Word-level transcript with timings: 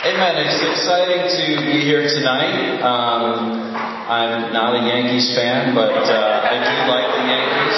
Amen. 0.00 0.32
It's 0.48 0.64
exciting 0.64 1.28
to 1.28 1.44
be 1.60 1.84
here 1.84 2.08
tonight. 2.08 2.80
Um, 2.80 3.68
I'm 4.08 4.50
not 4.50 4.72
a 4.72 4.88
Yankees 4.88 5.36
fan, 5.36 5.74
but 5.74 5.92
uh, 5.92 6.40
I 6.40 6.56
do 6.56 6.72
like 6.88 7.04
the 7.04 7.24
Yankees. 7.28 7.76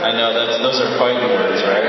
I 0.00 0.16
know 0.16 0.32
that's 0.32 0.64
those 0.64 0.80
are 0.80 0.96
fighting 0.96 1.28
words, 1.28 1.60
right? 1.68 1.84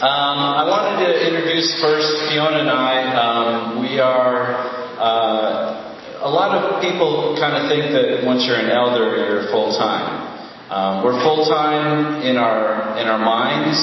Um, 0.00 0.38
I 0.56 0.64
wanted 0.64 1.04
to 1.04 1.28
introduce 1.28 1.78
first 1.78 2.08
Fiona 2.32 2.64
and 2.64 2.70
I. 2.70 2.96
Um, 3.20 3.80
we 3.84 4.00
are. 4.00 4.64
Uh, 4.96 6.24
a 6.24 6.30
lot 6.30 6.56
of 6.56 6.80
people 6.80 7.36
kind 7.38 7.52
of 7.52 7.68
think 7.68 7.92
that 7.92 8.24
once 8.24 8.48
you're 8.48 8.56
an 8.56 8.70
elder, 8.70 9.28
you're 9.28 9.52
full 9.52 9.76
time. 9.76 10.29
Um, 10.70 11.02
we're 11.02 11.18
full 11.26 11.50
time 11.50 12.22
in 12.22 12.38
our 12.38 12.94
in 12.94 13.10
our 13.10 13.18
minds, 13.18 13.74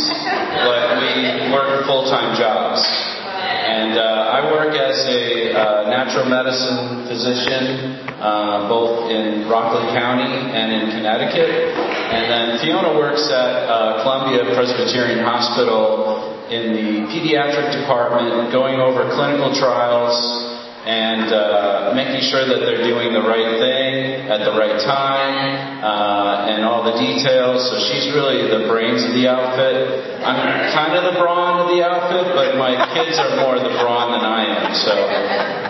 but 0.63 1.03
we 1.03 1.51
work 1.51 1.83
full 1.83 2.07
time 2.07 2.31
jobs. 2.39 2.79
And 2.79 3.99
uh, 3.99 4.31
I 4.31 4.47
work 4.47 4.71
as 4.71 4.95
a 5.03 5.51
uh, 5.51 5.91
natural 5.91 6.31
medicine 6.31 7.03
physician, 7.11 8.07
uh, 8.23 8.71
both 8.71 9.11
in 9.11 9.51
Rockland 9.51 9.99
County 9.99 10.31
and 10.31 10.71
in 10.71 10.95
Connecticut. 10.95 11.75
And 11.75 12.23
then 12.31 12.63
Fiona 12.63 12.95
works 12.95 13.27
at 13.35 13.67
uh, 13.67 14.07
Columbia 14.07 14.47
Presbyterian 14.55 15.19
Hospital 15.27 16.39
in 16.47 16.71
the 16.71 16.87
pediatric 17.11 17.83
department, 17.83 18.47
going 18.55 18.79
over 18.79 19.11
clinical 19.11 19.51
trials 19.59 20.46
and 20.87 21.27
uh, 21.35 21.91
making 21.91 22.23
sure 22.31 22.47
that 22.47 22.63
they're 22.63 22.87
doing 22.87 23.11
the 23.11 23.19
right 23.19 23.59
thing 23.59 24.23
at 24.31 24.39
the 24.39 24.55
right 24.55 24.79
time 24.79 25.83
uh, 25.83 26.47
and 26.47 26.63
all 26.63 26.79
the 26.87 26.95
details. 26.95 27.59
So 27.67 27.75
she's 27.91 28.07
really 28.15 28.47
the 28.47 28.71
brains 28.71 29.03
of 29.03 29.11
the 29.11 29.27
outfit. 29.27 30.23
I'm 30.23 30.39
kind 30.71 30.95
of 30.95 31.11
the 31.11 31.19
brawn 31.19 31.59
of 31.59 31.67
the 31.75 31.83
outfit, 31.83 32.31
but 32.31 32.55
my 32.55 32.79
kids 32.95 33.19
are 33.19 33.35
more 33.35 33.59
the 33.59 33.75
brawn 33.83 34.15
than 34.15 34.23
I 34.23 34.47
am. 34.47 34.71
So 34.79 34.95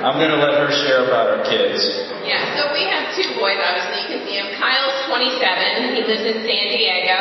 I'm 0.05 0.21
going 0.21 0.29
to 0.29 0.37
let 0.37 0.53
her 0.53 0.69
share 0.85 1.09
about 1.09 1.33
our 1.33 1.41
kids. 1.49 1.81
Yeah, 2.21 2.53
so 2.53 2.69
we 2.77 2.85
have 2.85 3.09
two 3.17 3.33
boys, 3.41 3.57
obviously. 3.57 4.05
You 4.05 4.09
can 4.13 4.21
see 4.21 4.37
him. 4.37 4.53
Kyle's 4.61 5.01
27. 5.09 5.97
He 5.97 6.01
lives 6.05 6.25
in 6.29 6.45
San 6.45 6.65
Diego. 6.77 7.19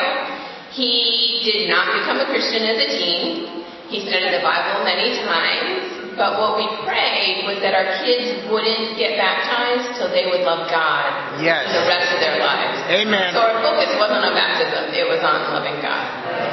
He 0.77 1.41
did 1.49 1.73
not 1.73 1.97
become 1.97 2.21
a 2.21 2.29
Christian 2.29 2.61
as 2.61 2.77
a 2.77 2.89
teen. 2.93 3.65
He 3.89 4.05
studied 4.05 4.37
the 4.37 4.45
Bible 4.45 4.85
many 4.85 5.17
times. 5.25 5.86
But 6.17 6.41
what 6.41 6.57
we 6.57 6.65
prayed 6.89 7.45
was 7.45 7.61
that 7.61 7.77
our 7.77 8.01
kids 8.01 8.49
wouldn't 8.49 8.97
get 8.97 9.21
baptized 9.21 10.01
till 10.01 10.09
they 10.09 10.25
would 10.25 10.49
love 10.49 10.65
God 10.73 11.45
yes. 11.45 11.69
for 11.69 11.77
the 11.77 11.85
rest 11.85 12.09
of 12.09 12.19
their 12.25 12.41
lives. 12.41 12.81
Amen. 12.89 13.37
So 13.37 13.45
our 13.45 13.61
focus 13.61 13.93
wasn't 14.01 14.25
on 14.25 14.33
baptism, 14.33 14.97
it 14.97 15.05
was 15.05 15.21
on 15.21 15.53
loving 15.53 15.77
God. 15.85 16.05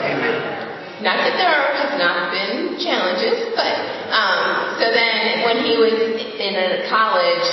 Amen. 0.03 0.63
Not 0.99 1.15
that 1.15 1.35
there 1.39 1.63
have 1.79 1.95
not 1.95 2.31
been 2.35 2.75
challenges, 2.79 3.55
but 3.55 3.75
um, 4.11 4.79
so 4.83 4.91
then 4.91 5.47
when 5.47 5.63
he 5.63 5.79
was 5.79 5.95
in 5.95 6.53
a 6.59 6.87
college, 6.91 7.47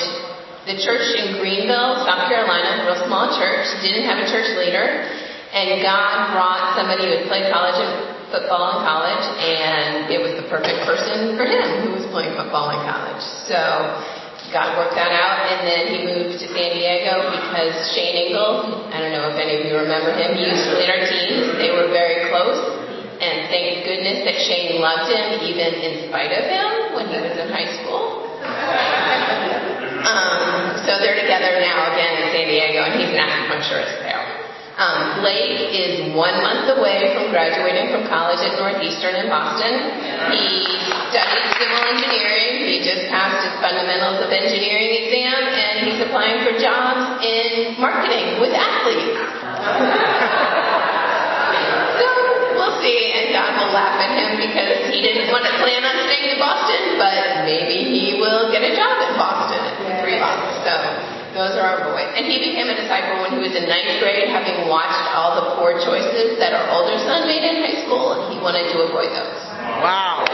the 0.66 0.78
church 0.82 1.14
in 1.14 1.38
Greenville, 1.38 2.02
South 2.02 2.26
Carolina, 2.26 2.82
a 2.82 2.90
real 2.90 3.00
small 3.06 3.38
church, 3.38 3.70
didn't 3.86 4.06
have 4.10 4.18
a 4.18 4.26
church 4.26 4.50
leader, 4.58 5.06
and 5.54 5.82
God 5.82 6.34
brought 6.34 6.74
somebody 6.74 7.06
who 7.06 7.22
had 7.22 7.26
played 7.26 7.50
college 7.50 7.78
football 8.30 8.78
in 8.78 8.86
college, 8.86 9.26
and 9.38 10.10
it 10.10 10.22
was 10.22 10.38
the 10.38 10.46
perfect 10.48 10.86
person 10.86 11.36
for 11.36 11.44
him 11.44 11.86
who 11.86 11.90
was 11.98 12.06
playing 12.14 12.34
football 12.38 12.70
in 12.70 12.80
college. 12.86 13.22
So 13.50 13.58
God 14.54 14.74
worked 14.78 14.98
that 14.98 15.14
out, 15.14 15.46
and 15.46 15.62
then 15.62 15.82
he 15.94 15.98
moved 16.02 16.42
to 16.42 16.46
San 16.50 16.70
Diego 16.74 17.30
because 17.30 17.74
Shane 17.94 18.30
Engel, 18.30 18.82
I 18.90 18.98
don't 18.98 19.14
know 19.14 19.30
if 19.30 19.38
any 19.38 19.62
of 19.62 19.62
you 19.66 19.78
remember 19.78 20.10
him, 20.14 20.34
he 20.34 20.48
used 20.48 20.66
to 20.66 20.74
lead 20.74 20.90
our 20.90 21.06
teams. 21.06 21.54
They 21.58 21.70
were 21.70 21.86
very 21.90 22.26
close, 22.34 22.58
and 23.22 23.46
thank 23.46 23.86
goodness 23.86 24.26
that 24.26 24.36
Shane 24.42 24.82
loved 24.82 25.06
him 25.10 25.44
even 25.46 25.70
in 25.78 25.92
spite 26.10 26.34
of 26.34 26.50
him 26.50 26.98
when 26.98 27.06
he 27.14 27.18
was 27.22 27.34
in 27.38 27.46
high 27.52 27.70
school. 27.78 28.26
um, 30.10 30.82
so 30.82 30.98
they're 30.98 31.20
together 31.20 31.62
now 31.62 31.94
again 31.94 32.18
in 32.18 32.26
San 32.34 32.46
Diego, 32.50 32.90
and 32.90 32.94
he's 32.98 33.12
an 33.14 33.22
acupuncturist 33.22 34.02
there. 34.02 34.29
Um, 34.80 35.20
Blake 35.20 35.76
is 35.76 36.08
one 36.16 36.40
month 36.40 36.64
away 36.72 37.12
from 37.12 37.28
graduating 37.28 37.92
from 37.92 38.08
college 38.08 38.40
at 38.40 38.56
Northeastern 38.56 39.12
in 39.12 39.28
Boston. 39.28 39.76
He 40.32 40.64
studied 41.12 41.46
civil 41.60 41.84
engineering. 41.84 42.64
He 42.64 42.80
just 42.80 43.12
passed 43.12 43.44
his 43.44 43.60
fundamentals 43.60 44.24
of 44.24 44.32
engineering 44.32 45.04
exam, 45.04 45.36
and 45.36 45.84
he's 45.84 46.00
applying 46.00 46.48
for 46.48 46.56
jobs 46.56 47.20
in 47.20 47.76
marketing 47.76 48.40
with 48.40 48.56
athletes. 48.56 49.20
so 52.00 52.08
we'll 52.56 52.80
see, 52.80 53.12
and 53.20 53.36
God 53.36 53.52
will 53.60 53.76
laugh 53.76 54.00
at 54.00 54.16
him 54.16 54.40
because 54.40 54.96
he 54.96 55.04
didn't 55.04 55.28
want 55.28 55.44
to 55.44 55.52
plan 55.60 55.84
on 55.84 56.08
staying 56.08 56.32
in 56.32 56.40
Boston, 56.40 56.96
but 56.96 57.44
maybe 57.44 57.84
he 57.84 58.16
will 58.16 58.48
get 58.48 58.64
a 58.64 58.72
job 58.72 58.96
in 59.04 59.12
Boston 59.20 59.60
in 59.60 60.00
three 60.00 60.16
months. 60.16 60.64
So 60.64 60.72
those 61.40 61.56
are 61.56 61.64
our 61.64 61.80
boys. 61.88 62.12
And 62.12 62.28
he 62.28 62.36
became 62.36 62.68
a 62.68 62.76
disciple 62.76 63.24
when 63.24 63.32
he 63.32 63.40
was 63.40 63.56
in 63.56 63.64
ninth 63.64 63.96
grade, 64.04 64.28
having 64.28 64.68
watched 64.68 65.08
all 65.16 65.40
the 65.40 65.56
poor 65.56 65.80
choices 65.80 66.36
that 66.36 66.52
our 66.52 66.68
older 66.68 67.00
son 67.00 67.24
made 67.24 67.40
in 67.40 67.64
high 67.64 67.80
school, 67.80 68.12
and 68.12 68.28
he 68.28 68.36
wanted 68.36 68.68
to 68.76 68.84
avoid 68.84 69.08
those. 69.08 69.40
Wow. 69.80 70.28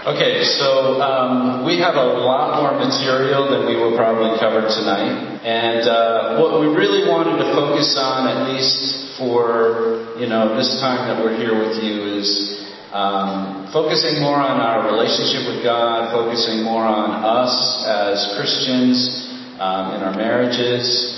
Okay, 0.00 0.46
so 0.46 0.96
um, 1.02 1.66
we 1.66 1.76
have 1.76 1.98
a 1.98 2.08
lot 2.24 2.62
more 2.62 2.72
material 2.72 3.50
than 3.50 3.66
we 3.66 3.76
will 3.76 3.98
probably 3.98 4.38
cover 4.40 4.64
tonight. 4.64 5.44
And 5.44 5.84
uh, 5.84 6.40
what 6.40 6.62
we 6.62 6.72
really 6.72 7.04
wanted 7.04 7.36
to 7.36 7.52
focus 7.52 7.98
on, 7.98 8.30
at 8.30 8.48
least 8.48 9.18
for 9.18 10.16
you 10.16 10.24
know 10.24 10.56
this 10.56 10.80
time 10.80 11.04
that 11.04 11.20
we're 11.20 11.36
here 11.36 11.52
with 11.52 11.76
you, 11.84 12.16
is 12.16 12.49
um, 12.92 13.70
focusing 13.72 14.20
more 14.20 14.36
on 14.36 14.58
our 14.58 14.90
relationship 14.90 15.46
with 15.46 15.62
God, 15.62 16.10
focusing 16.10 16.64
more 16.64 16.82
on 16.82 17.22
us 17.22 17.86
as 17.86 18.34
Christians 18.36 19.30
um, 19.62 19.94
in 19.94 20.02
our 20.02 20.14
marriages. 20.16 21.16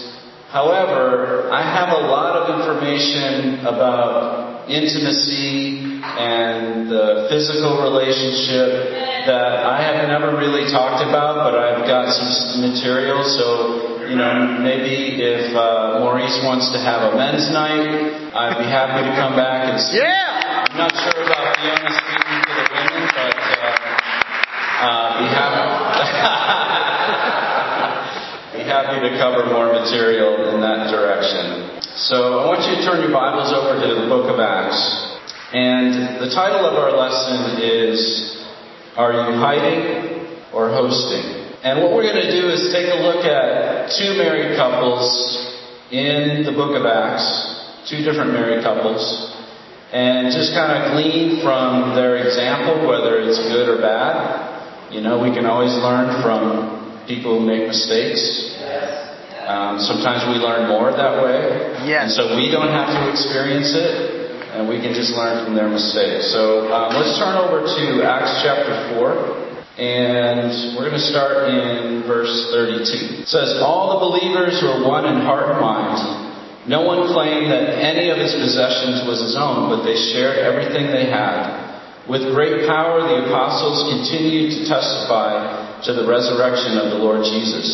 However, 0.52 1.48
I 1.48 1.64
have 1.64 1.96
a 1.96 2.06
lot 2.12 2.36
of 2.36 2.60
information 2.60 3.64
about 3.64 4.68
intimacy 4.68 5.80
and 6.04 6.92
the 6.92 7.26
physical 7.32 7.80
relationship 7.80 8.92
that 9.24 9.64
I 9.64 9.80
have 9.80 10.08
never 10.12 10.36
really 10.36 10.68
talked 10.68 11.00
about, 11.00 11.40
but 11.40 11.56
I've 11.56 11.86
got 11.88 12.12
some 12.12 12.68
material. 12.68 13.24
So, 13.24 14.04
you 14.10 14.16
know, 14.16 14.60
maybe 14.60 15.22
if 15.22 15.56
uh, 15.56 16.04
Maurice 16.04 16.36
wants 16.44 16.68
to 16.74 16.78
have 16.84 17.14
a 17.14 17.16
men's 17.16 17.48
night, 17.48 18.34
I'd 18.34 18.58
be 18.60 18.68
happy 18.68 19.08
to 19.08 19.12
come 19.16 19.36
back 19.36 19.72
and 19.72 19.80
speak. 19.80 20.02
Yeah. 20.02 20.68
I'm 20.68 20.78
not 20.78 20.92
sure 20.92 21.22
about 21.22 21.41
Fiona 21.56 21.90
speaking 21.92 22.40
to 22.48 22.52
the 22.56 22.66
women, 22.72 23.04
but 23.12 23.36
uh, 23.36 23.76
uh, 24.82 25.20
be 28.52 28.64
happy 28.64 28.98
to 29.04 29.10
cover 29.18 29.46
more 29.52 29.72
material 29.72 30.54
in 30.54 30.60
that 30.60 30.88
direction. 30.90 31.80
So 31.96 32.40
I 32.40 32.46
want 32.46 32.64
you 32.64 32.76
to 32.76 32.82
turn 32.84 33.02
your 33.02 33.12
Bibles 33.12 33.52
over 33.52 33.76
to 33.80 33.88
the 34.00 34.08
book 34.08 34.32
of 34.32 34.40
Acts. 34.40 34.80
And 35.52 36.20
the 36.24 36.30
title 36.32 36.64
of 36.64 36.74
our 36.80 36.96
lesson 36.96 37.60
is 37.60 38.46
Are 38.96 39.12
You 39.12 39.36
Hiding 39.36 40.24
or 40.54 40.70
Hosting? 40.70 41.52
And 41.62 41.82
what 41.82 41.92
we're 41.92 42.08
going 42.08 42.24
to 42.24 42.32
do 42.32 42.48
is 42.48 42.72
take 42.72 42.88
a 42.88 42.96
look 43.04 43.24
at 43.26 43.92
two 43.92 44.16
married 44.16 44.56
couples 44.56 45.04
in 45.90 46.44
the 46.44 46.52
book 46.52 46.74
of 46.74 46.86
Acts, 46.86 47.84
two 47.88 48.02
different 48.02 48.32
married 48.32 48.64
couples, 48.64 49.31
and 49.92 50.32
just 50.32 50.56
kind 50.56 50.72
of 50.72 50.96
glean 50.96 51.44
from 51.44 51.94
their 51.94 52.16
example, 52.16 52.88
whether 52.88 53.20
it's 53.20 53.36
good 53.52 53.68
or 53.68 53.76
bad. 53.76 54.88
You 54.88 55.04
know, 55.04 55.20
we 55.20 55.28
can 55.36 55.44
always 55.44 55.72
learn 55.84 56.08
from 56.24 57.04
people 57.06 57.40
who 57.40 57.44
make 57.44 57.68
mistakes. 57.68 58.56
Um, 59.44 59.76
sometimes 59.84 60.24
we 60.32 60.40
learn 60.40 60.68
more 60.68 60.92
that 60.92 61.20
way. 61.20 61.76
Yes. 61.84 62.08
And 62.08 62.10
so 62.12 62.22
we 62.36 62.48
don't 62.48 62.72
have 62.72 62.88
to 62.88 63.10
experience 63.12 63.76
it, 63.76 64.56
and 64.56 64.64
we 64.64 64.80
can 64.80 64.96
just 64.96 65.12
learn 65.12 65.44
from 65.44 65.52
their 65.52 65.68
mistakes. 65.68 66.32
So 66.32 66.72
um, 66.72 66.96
let's 66.96 67.18
turn 67.20 67.36
over 67.36 67.60
to 67.60 67.84
Acts 68.06 68.40
chapter 68.40 68.96
4. 68.96 69.42
And 69.72 70.76
we're 70.76 70.88
going 70.88 71.00
to 71.00 71.08
start 71.10 71.48
in 71.48 72.04
verse 72.04 72.52
32. 72.52 73.24
It 73.24 73.28
says, 73.28 73.56
All 73.60 73.96
the 73.96 74.00
believers 74.04 74.60
were 74.60 74.86
one 74.86 75.08
in 75.08 75.20
heart 75.24 75.48
and 75.48 75.60
mind. 75.60 76.21
No 76.68 76.86
one 76.86 77.10
claimed 77.10 77.50
that 77.50 77.74
any 77.74 78.10
of 78.10 78.22
his 78.22 78.38
possessions 78.38 79.02
was 79.02 79.18
his 79.18 79.34
own, 79.34 79.66
but 79.66 79.82
they 79.82 79.98
shared 80.14 80.38
everything 80.38 80.94
they 80.94 81.10
had. 81.10 82.06
With 82.06 82.34
great 82.34 82.66
power, 82.70 83.02
the 83.02 83.26
apostles 83.26 83.90
continued 83.90 84.54
to 84.54 84.60
testify 84.70 85.82
to 85.82 85.90
the 85.92 86.06
resurrection 86.06 86.78
of 86.78 86.94
the 86.94 87.02
Lord 87.02 87.26
Jesus, 87.26 87.66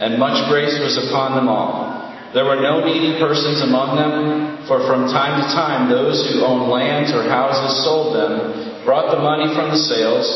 and 0.00 0.20
much 0.20 0.36
grace 0.52 0.76
was 0.76 1.00
upon 1.08 1.36
them 1.36 1.48
all. 1.48 2.04
There 2.36 2.44
were 2.44 2.60
no 2.60 2.84
needy 2.84 3.16
persons 3.16 3.64
among 3.64 3.96
them, 3.96 4.66
for 4.68 4.84
from 4.84 5.08
time 5.08 5.40
to 5.40 5.46
time 5.56 5.88
those 5.88 6.28
who 6.28 6.44
owned 6.44 6.68
lands 6.68 7.16
or 7.16 7.24
houses 7.24 7.84
sold 7.84 8.12
them, 8.12 8.84
brought 8.84 9.08
the 9.08 9.24
money 9.24 9.48
from 9.56 9.72
the 9.72 9.80
sales, 9.80 10.28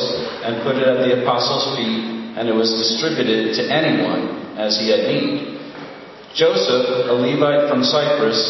and 0.48 0.64
put 0.64 0.80
it 0.80 0.88
at 0.88 1.04
the 1.04 1.20
apostles' 1.20 1.76
feet, 1.76 2.38
and 2.40 2.48
it 2.48 2.56
was 2.56 2.72
distributed 2.72 3.52
to 3.56 3.68
anyone 3.68 4.56
as 4.56 4.80
he 4.80 4.88
had 4.88 5.04
need. 5.04 5.57
Joseph, 6.34 7.08
a 7.08 7.14
Levite 7.14 7.68
from 7.68 7.84
Cyprus, 7.84 8.40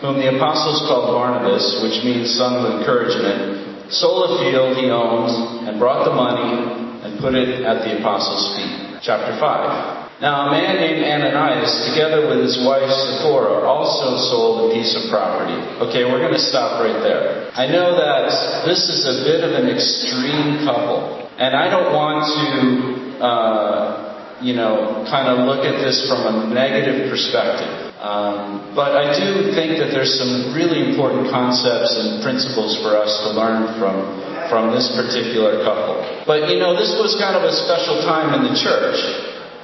whom 0.00 0.18
the 0.18 0.36
apostles 0.36 0.86
called 0.88 1.12
Barnabas, 1.12 1.82
which 1.82 2.04
means 2.04 2.34
son 2.36 2.64
of 2.64 2.80
encouragement, 2.80 3.92
sold 3.92 4.30
a 4.30 4.32
field 4.40 4.76
he 4.76 4.90
owned 4.90 5.68
and 5.68 5.78
brought 5.78 6.04
the 6.04 6.14
money 6.14 7.02
and 7.04 7.20
put 7.20 7.34
it 7.34 7.64
at 7.64 7.84
the 7.84 7.98
apostles' 7.98 8.56
feet. 8.56 9.00
Chapter 9.02 9.38
5. 9.38 10.08
Now 10.20 10.48
a 10.48 10.50
man 10.50 10.82
named 10.82 11.06
Ananias, 11.06 11.94
together 11.94 12.26
with 12.26 12.42
his 12.42 12.58
wife 12.66 12.90
Sapphira, 12.90 13.62
also 13.62 14.18
sold 14.30 14.70
a 14.70 14.74
piece 14.74 14.90
of 14.98 15.06
property. 15.10 15.54
Okay, 15.86 16.02
we're 16.02 16.18
going 16.18 16.34
to 16.34 16.42
stop 16.42 16.82
right 16.82 16.98
there. 17.06 17.54
I 17.54 17.70
know 17.70 17.94
that 17.94 18.66
this 18.66 18.90
is 18.90 19.06
a 19.06 19.22
bit 19.22 19.46
of 19.46 19.54
an 19.54 19.70
extreme 19.70 20.66
couple, 20.66 21.30
and 21.38 21.54
I 21.54 21.70
don't 21.70 21.94
want 21.94 22.26
to 22.26 23.22
uh, 23.22 24.07
you 24.40 24.54
know, 24.54 25.04
kind 25.10 25.26
of 25.26 25.46
look 25.46 25.66
at 25.66 25.82
this 25.82 26.06
from 26.06 26.22
a 26.26 26.54
negative 26.54 27.10
perspective. 27.10 27.88
Um, 27.98 28.74
but 28.78 28.94
I 28.94 29.10
do 29.10 29.50
think 29.58 29.82
that 29.82 29.90
there's 29.90 30.14
some 30.14 30.54
really 30.54 30.94
important 30.94 31.30
concepts 31.34 31.98
and 31.98 32.22
principles 32.22 32.78
for 32.78 32.94
us 32.94 33.10
to 33.26 33.34
learn 33.34 33.74
from 33.78 34.28
from 34.48 34.72
this 34.72 34.88
particular 34.96 35.62
couple. 35.62 36.00
But 36.24 36.48
you 36.48 36.58
know, 36.58 36.72
this 36.74 36.96
was 36.96 37.14
kind 37.20 37.36
of 37.36 37.44
a 37.44 37.52
special 37.52 38.00
time 38.02 38.32
in 38.38 38.48
the 38.48 38.56
church. 38.56 38.98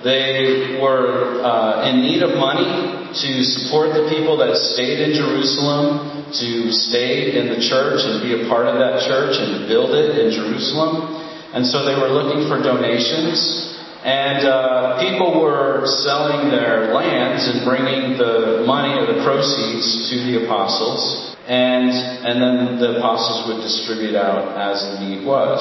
They 0.04 0.76
were 0.76 1.40
uh, 1.40 1.88
in 1.88 2.04
need 2.04 2.20
of 2.20 2.36
money 2.36 3.08
to 3.08 3.30
support 3.42 3.96
the 3.96 4.04
people 4.12 4.36
that 4.44 4.52
stayed 4.76 5.00
in 5.00 5.16
Jerusalem, 5.16 6.28
to 6.28 6.68
stay 6.68 7.40
in 7.40 7.48
the 7.48 7.56
church 7.56 8.04
and 8.04 8.20
be 8.20 8.36
a 8.36 8.44
part 8.52 8.68
of 8.68 8.76
that 8.76 9.00
church 9.00 9.40
and 9.40 9.64
build 9.64 9.96
it 9.96 10.12
in 10.20 10.28
Jerusalem. 10.28 11.24
And 11.56 11.64
so 11.64 11.88
they 11.88 11.96
were 11.96 12.12
looking 12.12 12.44
for 12.52 12.60
donations. 12.60 13.73
And 14.04 14.44
uh, 14.44 15.00
people 15.00 15.40
were 15.40 15.88
selling 16.04 16.52
their 16.52 16.92
lands 16.92 17.48
and 17.48 17.64
bringing 17.64 18.20
the 18.20 18.62
money 18.68 19.00
or 19.00 19.08
the 19.08 19.24
proceeds 19.24 20.12
to 20.12 20.20
the 20.28 20.44
apostles, 20.44 21.32
and 21.48 21.88
and 21.88 22.36
then 22.36 22.76
the 22.76 23.00
apostles 23.00 23.48
would 23.48 23.64
distribute 23.64 24.12
out 24.12 24.60
as 24.60 24.84
the 24.92 25.08
need 25.08 25.24
was. 25.24 25.56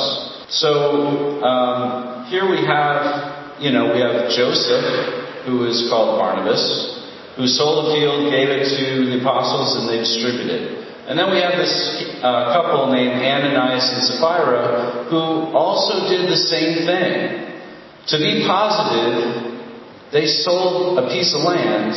So 0.51 1.39
um, 1.39 2.27
here 2.27 2.43
we 2.43 2.67
have, 2.67 3.63
you 3.63 3.71
know, 3.71 3.95
we 3.95 4.03
have 4.03 4.27
Joseph, 4.27 5.47
who 5.47 5.63
is 5.63 5.87
called 5.87 6.19
Barnabas, 6.19 6.99
who 7.39 7.47
sold 7.47 7.87
a 7.87 7.95
field, 7.95 8.27
gave 8.27 8.51
it 8.51 8.67
to 8.75 9.07
the 9.07 9.23
apostles, 9.23 9.79
and 9.79 9.87
they 9.87 10.03
distributed. 10.03 10.61
it. 10.67 10.83
And 11.07 11.17
then 11.17 11.31
we 11.31 11.39
have 11.39 11.55
this 11.55 11.71
uh, 12.19 12.51
couple 12.51 12.91
named 12.91 13.23
Ananias 13.23 13.87
and 13.87 14.03
Sapphira, 14.03 15.07
who 15.07 15.47
also 15.55 16.11
did 16.11 16.27
the 16.27 16.35
same 16.35 16.83
thing. 16.83 17.52
To 18.07 18.17
be 18.19 18.43
positive, 18.43 20.11
they 20.11 20.27
sold 20.27 20.99
a 20.99 21.07
piece 21.07 21.33
of 21.33 21.41
land 21.41 21.95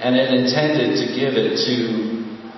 and 0.00 0.16
it 0.16 0.32
intended 0.32 0.96
to 0.96 1.06
give 1.12 1.36
it 1.36 1.60
to 1.60 1.76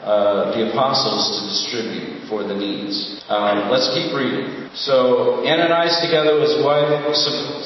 uh, 0.07 0.55
the 0.55 0.71
apostles 0.71 1.27
to 1.35 1.39
distribute 1.51 2.29
for 2.29 2.47
the 2.47 2.55
needs. 2.55 3.23
Um, 3.29 3.69
let's 3.71 3.91
keep 3.95 4.15
reading. 4.15 4.71
So 4.75 5.43
Ananias, 5.43 5.99
together 6.07 6.39
with 6.39 6.55
his 6.55 6.65
wife 6.65 6.87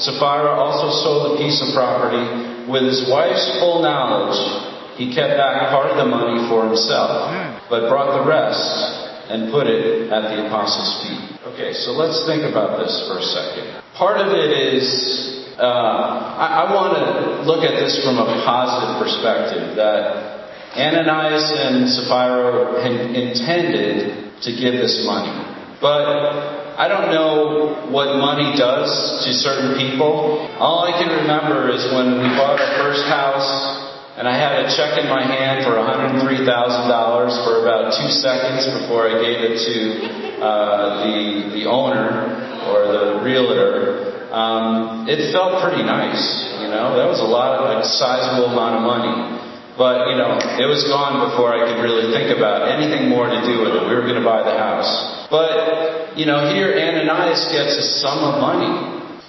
Sapphira, 0.00 0.48
also 0.48 0.88
sold 1.04 1.36
a 1.36 1.42
piece 1.44 1.60
of 1.60 1.74
property. 1.74 2.70
With 2.70 2.88
his 2.88 3.04
wife's 3.10 3.58
full 3.60 3.82
knowledge, 3.82 4.38
he 4.96 5.12
kept 5.12 5.36
back 5.36 5.68
part 5.68 5.90
of 5.90 5.98
the 5.98 6.08
money 6.08 6.48
for 6.48 6.64
himself, 6.64 7.28
but 7.68 7.88
brought 7.88 8.16
the 8.16 8.24
rest 8.24 9.01
and 9.32 9.49
put 9.50 9.67
it 9.67 10.12
at 10.12 10.29
the 10.29 10.46
apostles' 10.46 11.00
feet. 11.00 11.40
Okay, 11.56 11.73
so 11.73 11.96
let's 11.96 12.29
think 12.29 12.44
about 12.44 12.76
this 12.76 12.93
for 13.08 13.17
a 13.19 13.25
second. 13.25 13.81
Part 13.96 14.20
of 14.20 14.29
it 14.37 14.52
is, 14.52 14.84
uh, 15.56 15.64
I, 15.64 16.69
I 16.69 16.75
want 16.76 16.93
to 17.00 17.49
look 17.49 17.64
at 17.64 17.81
this 17.81 18.05
from 18.05 18.20
a 18.20 18.29
positive 18.44 19.00
perspective 19.00 19.75
that 19.81 20.76
Ananias 20.76 21.49
and 21.49 21.88
Sapphira 21.88 22.81
had 22.84 23.17
intended 23.17 24.40
to 24.44 24.50
give 24.52 24.76
this 24.76 25.05
money. 25.08 25.32
But 25.81 26.76
I 26.76 26.88
don't 26.88 27.12
know 27.12 27.88
what 27.93 28.17
money 28.17 28.56
does 28.56 28.88
to 29.25 29.31
certain 29.32 29.76
people. 29.76 30.40
All 30.56 30.84
I 30.84 30.93
can 30.96 31.12
remember 31.12 31.69
is 31.69 31.84
when 31.93 32.20
we 32.20 32.29
bought 32.37 32.56
our 32.56 32.73
first 32.81 33.05
house 33.08 33.71
and 34.22 34.30
I 34.30 34.38
had 34.38 34.62
a 34.62 34.70
check 34.70 35.02
in 35.02 35.10
my 35.10 35.26
hand 35.26 35.66
for 35.66 35.74
$103,000 35.74 36.46
for 36.46 37.66
about 37.66 37.90
two 37.90 38.06
seconds 38.22 38.70
before 38.70 39.10
I 39.10 39.19
gave 39.19 39.42
it 39.42 39.58
to 39.66 39.74
uh, 40.38 41.02
the 41.02 41.19
the 41.58 41.64
owner 41.66 42.30
or 42.70 42.86
the 42.86 43.02
realtor, 43.26 44.30
um, 44.30 45.10
it 45.10 45.34
felt 45.34 45.58
pretty 45.58 45.82
nice. 45.82 46.22
You 46.62 46.70
know, 46.70 46.94
that 46.94 47.10
was 47.10 47.19
a 47.19 47.26
lot 47.26 47.66
of 47.66 47.66
a 47.66 47.82
sizable 47.82 48.54
amount 48.54 48.78
of 48.78 48.82
money. 48.86 49.42
But 49.74 50.14
you 50.14 50.14
know, 50.14 50.38
it 50.38 50.70
was 50.70 50.86
gone 50.86 51.26
before 51.26 51.50
I 51.50 51.66
could 51.66 51.82
really 51.82 52.14
think 52.14 52.30
about 52.30 52.70
anything 52.70 53.10
more 53.10 53.26
to 53.26 53.40
do 53.42 53.66
with 53.66 53.74
it. 53.74 53.82
We 53.90 53.94
were 53.98 54.06
going 54.06 54.22
to 54.22 54.26
buy 54.26 54.46
the 54.46 54.54
house. 54.54 55.26
But 55.34 56.14
you 56.14 56.30
know, 56.30 56.54
here 56.54 56.70
Ananias 56.70 57.50
gets 57.50 57.74
a 57.74 57.82
sum 57.98 58.22
of 58.22 58.38
money, 58.38 58.70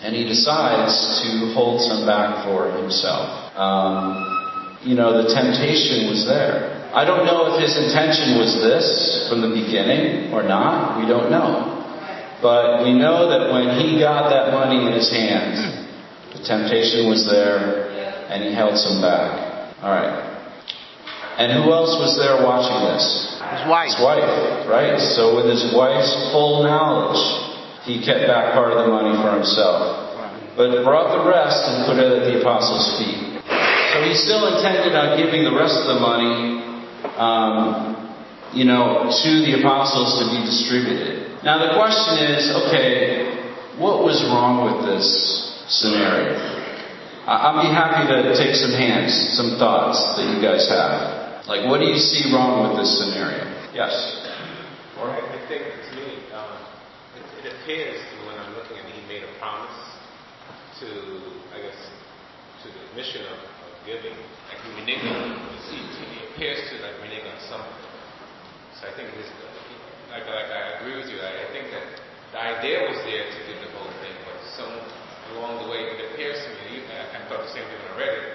and 0.05 0.13
he 0.13 0.21
decides 0.21 1.25
to 1.25 1.49
hold 1.57 1.81
some 1.81 2.05
back 2.05 2.45
for 2.45 2.69
himself. 2.77 3.57
Um, 3.57 4.42
you 4.83 4.95
know, 4.95 5.23
the 5.23 5.31
temptation 5.31 6.11
was 6.11 6.27
there. 6.27 6.91
I 6.93 7.07
don't 7.07 7.25
know 7.25 7.55
if 7.55 7.63
his 7.63 7.73
intention 7.73 8.37
was 8.37 8.53
this 8.61 9.27
from 9.31 9.41
the 9.41 9.49
beginning 9.49 10.31
or 10.35 10.43
not. 10.43 10.99
We 10.99 11.07
don't 11.07 11.31
know. 11.31 11.73
But 12.43 12.83
we 12.83 12.91
know 12.91 13.31
that 13.31 13.49
when 13.49 13.79
he 13.79 13.97
got 13.97 14.29
that 14.29 14.51
money 14.51 14.83
in 14.85 14.91
his 14.91 15.09
hand, 15.09 15.87
the 16.35 16.43
temptation 16.43 17.07
was 17.07 17.25
there 17.25 17.89
and 18.27 18.43
he 18.43 18.51
held 18.51 18.77
some 18.77 18.99
back. 19.01 19.73
All 19.81 19.95
right. 19.95 20.33
And 21.39 21.49
who 21.63 21.73
else 21.73 21.97
was 21.97 22.13
there 22.19 22.45
watching 22.45 22.77
this? 22.93 23.39
His 23.57 23.65
wife. 23.65 23.89
His 23.89 24.03
wife, 24.03 24.69
right? 24.69 24.99
So 24.99 25.33
with 25.39 25.49
his 25.49 25.73
wife's 25.73 26.13
full 26.29 26.61
knowledge, 26.61 27.17
he 27.89 28.05
kept 28.05 28.27
back 28.29 28.53
part 28.53 28.69
of 28.69 28.85
the 28.85 28.91
money 28.91 29.17
for 29.17 29.33
himself, 29.33 30.13
but 30.53 30.83
brought 30.85 31.09
the 31.09 31.25
rest 31.25 31.57
and 31.67 31.89
put 31.89 31.97
it 31.97 32.05
at 32.05 32.23
the 32.29 32.37
apostles' 32.37 33.01
feet. 33.01 33.32
So 33.93 34.01
he 34.01 34.17
still 34.17 34.57
intended 34.57 34.97
on 34.97 35.21
giving 35.21 35.45
the 35.45 35.53
rest 35.53 35.77
of 35.77 35.85
the 35.85 36.01
money, 36.01 36.65
um, 37.13 37.93
you 38.49 38.65
know, 38.65 39.05
to 39.05 39.31
the 39.45 39.61
apostles 39.61 40.17
to 40.17 40.33
be 40.33 40.41
distributed. 40.41 41.29
Now 41.45 41.61
the 41.61 41.77
question 41.77 42.17
is, 42.25 42.49
okay, 42.65 43.53
what 43.77 44.01
was 44.01 44.17
wrong 44.33 44.65
with 44.65 44.89
this 44.89 45.05
scenario? 45.69 46.33
I'll 47.29 47.61
be 47.61 47.69
happy 47.69 48.09
to 48.09 48.33
take 48.33 48.57
some 48.57 48.73
hands, 48.73 49.13
some 49.37 49.61
thoughts 49.61 50.01
that 50.17 50.25
you 50.25 50.41
guys 50.41 50.65
have. 50.73 51.45
Like, 51.45 51.69
what 51.69 51.77
do 51.77 51.85
you 51.85 52.01
see 52.01 52.33
wrong 52.33 52.65
with 52.65 52.81
this 52.81 52.97
scenario? 52.97 53.45
Yes. 53.77 53.93
Well, 54.97 55.13
I 55.13 55.21
think 55.45 55.69
to 55.69 55.91
me, 55.95 56.17
um, 56.33 56.49
it, 57.13 57.45
it 57.45 57.53
appears 57.53 58.01
when 58.25 58.41
I'm 58.41 58.57
looking 58.57 58.75
at 58.75 58.89
it, 58.89 58.95
he 58.97 59.05
made 59.05 59.21
a 59.21 59.31
promise 59.37 59.77
to, 60.81 60.89
I 61.53 61.61
guess, 61.61 61.79
to 62.63 62.67
the 62.73 62.83
mission 62.97 63.21
of, 63.29 63.37
of 63.37 63.62
giving. 63.85 64.15
Like 64.49 64.59
he 64.63 64.69
reneged 64.79 65.07
on, 65.07 65.37
he 65.69 66.19
appears 66.31 66.59
to 66.71 66.73
like 66.83 66.95
renege 67.03 67.27
on 67.27 67.39
something. 67.47 67.79
So 68.79 68.87
I 68.87 68.91
think 68.97 69.11
his 69.15 69.29
like, 70.11 70.27
like 70.27 70.49
I 70.49 70.81
agree 70.81 70.99
with 70.99 71.09
you. 71.09 71.19
I, 71.19 71.45
I 71.45 71.47
think 71.51 71.71
that 71.71 71.85
the 72.33 72.39
idea 72.39 72.85
was 72.85 72.97
there 73.05 73.25
to 73.29 73.39
do 73.49 73.53
the 73.61 73.69
whole 73.77 73.91
thing, 74.01 74.15
but 74.25 74.37
some 74.57 74.73
along 75.31 75.63
the 75.63 75.67
way, 75.71 75.79
it 75.87 75.99
appears 76.11 76.37
to 76.43 76.49
me, 76.65 76.83
I, 76.91 77.17
I 77.17 77.19
thought 77.29 77.41
the 77.41 77.53
same 77.55 77.63
thing 77.65 77.79
when 77.87 77.95
I 77.95 77.97
read 77.97 78.13
it, 78.13 78.27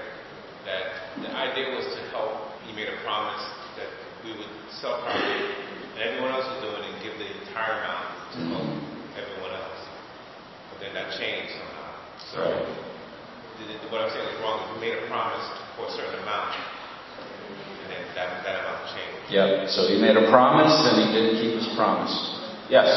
that 0.64 0.86
the 1.22 1.30
idea 1.36 1.76
was 1.76 1.84
to 1.84 2.00
help. 2.10 2.56
He 2.64 2.72
made 2.74 2.88
a 2.88 2.98
promise 3.04 3.44
that 3.76 3.88
we 4.24 4.34
would 4.36 4.52
sell 4.80 5.00
property, 5.04 5.52
and 5.94 6.00
everyone 6.04 6.32
else 6.32 6.44
was 6.44 6.60
doing, 6.64 6.82
and 6.84 6.96
give 7.00 7.14
the 7.16 7.28
entire 7.44 7.84
amount 7.84 8.08
to 8.34 8.38
mm-hmm. 8.40 8.52
help 8.52 8.68
everyone 9.16 9.54
else. 9.56 9.82
But 10.72 10.76
then 10.84 10.92
that 10.96 11.14
changed 11.16 11.54
somehow. 11.54 11.92
So 12.34 12.40
the, 12.44 12.87
what 13.90 14.02
I'm 14.04 14.10
saying 14.12 14.28
is 14.28 14.38
wrong. 14.40 14.62
He 14.74 14.80
made 14.80 14.94
a 14.94 15.06
promise 15.08 15.42
for 15.76 15.88
a 15.88 15.92
certain 15.96 16.20
amount, 16.22 16.54
and 17.82 17.88
then 17.90 18.04
that, 18.14 18.44
that 18.44 18.56
amount 18.62 18.86
changed. 18.94 19.32
Yep. 19.32 19.68
So 19.70 19.88
he 19.88 20.00
made 20.00 20.16
a 20.16 20.30
promise 20.30 20.72
and 20.86 20.94
he 21.02 21.06
didn't 21.12 21.36
keep 21.40 21.54
his 21.56 21.68
promise. 21.76 22.12
Yes. 22.70 22.88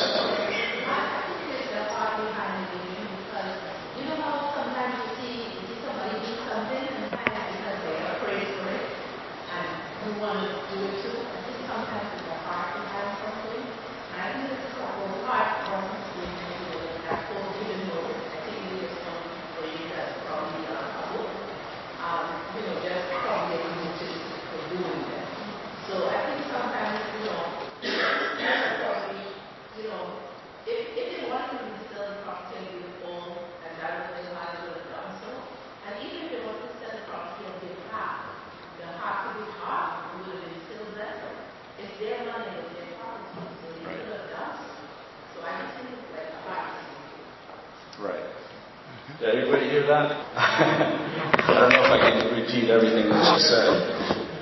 Hear 49.82 49.90
that? 49.90 50.14
I 50.38 51.58
don't 51.58 51.74
know 51.74 51.84
if 51.86 51.94
I 51.94 52.00
can 52.06 52.18
repeat 52.38 52.70
everything 52.70 53.10
that 53.10 53.22
she 53.34 53.40
said. 53.50 53.70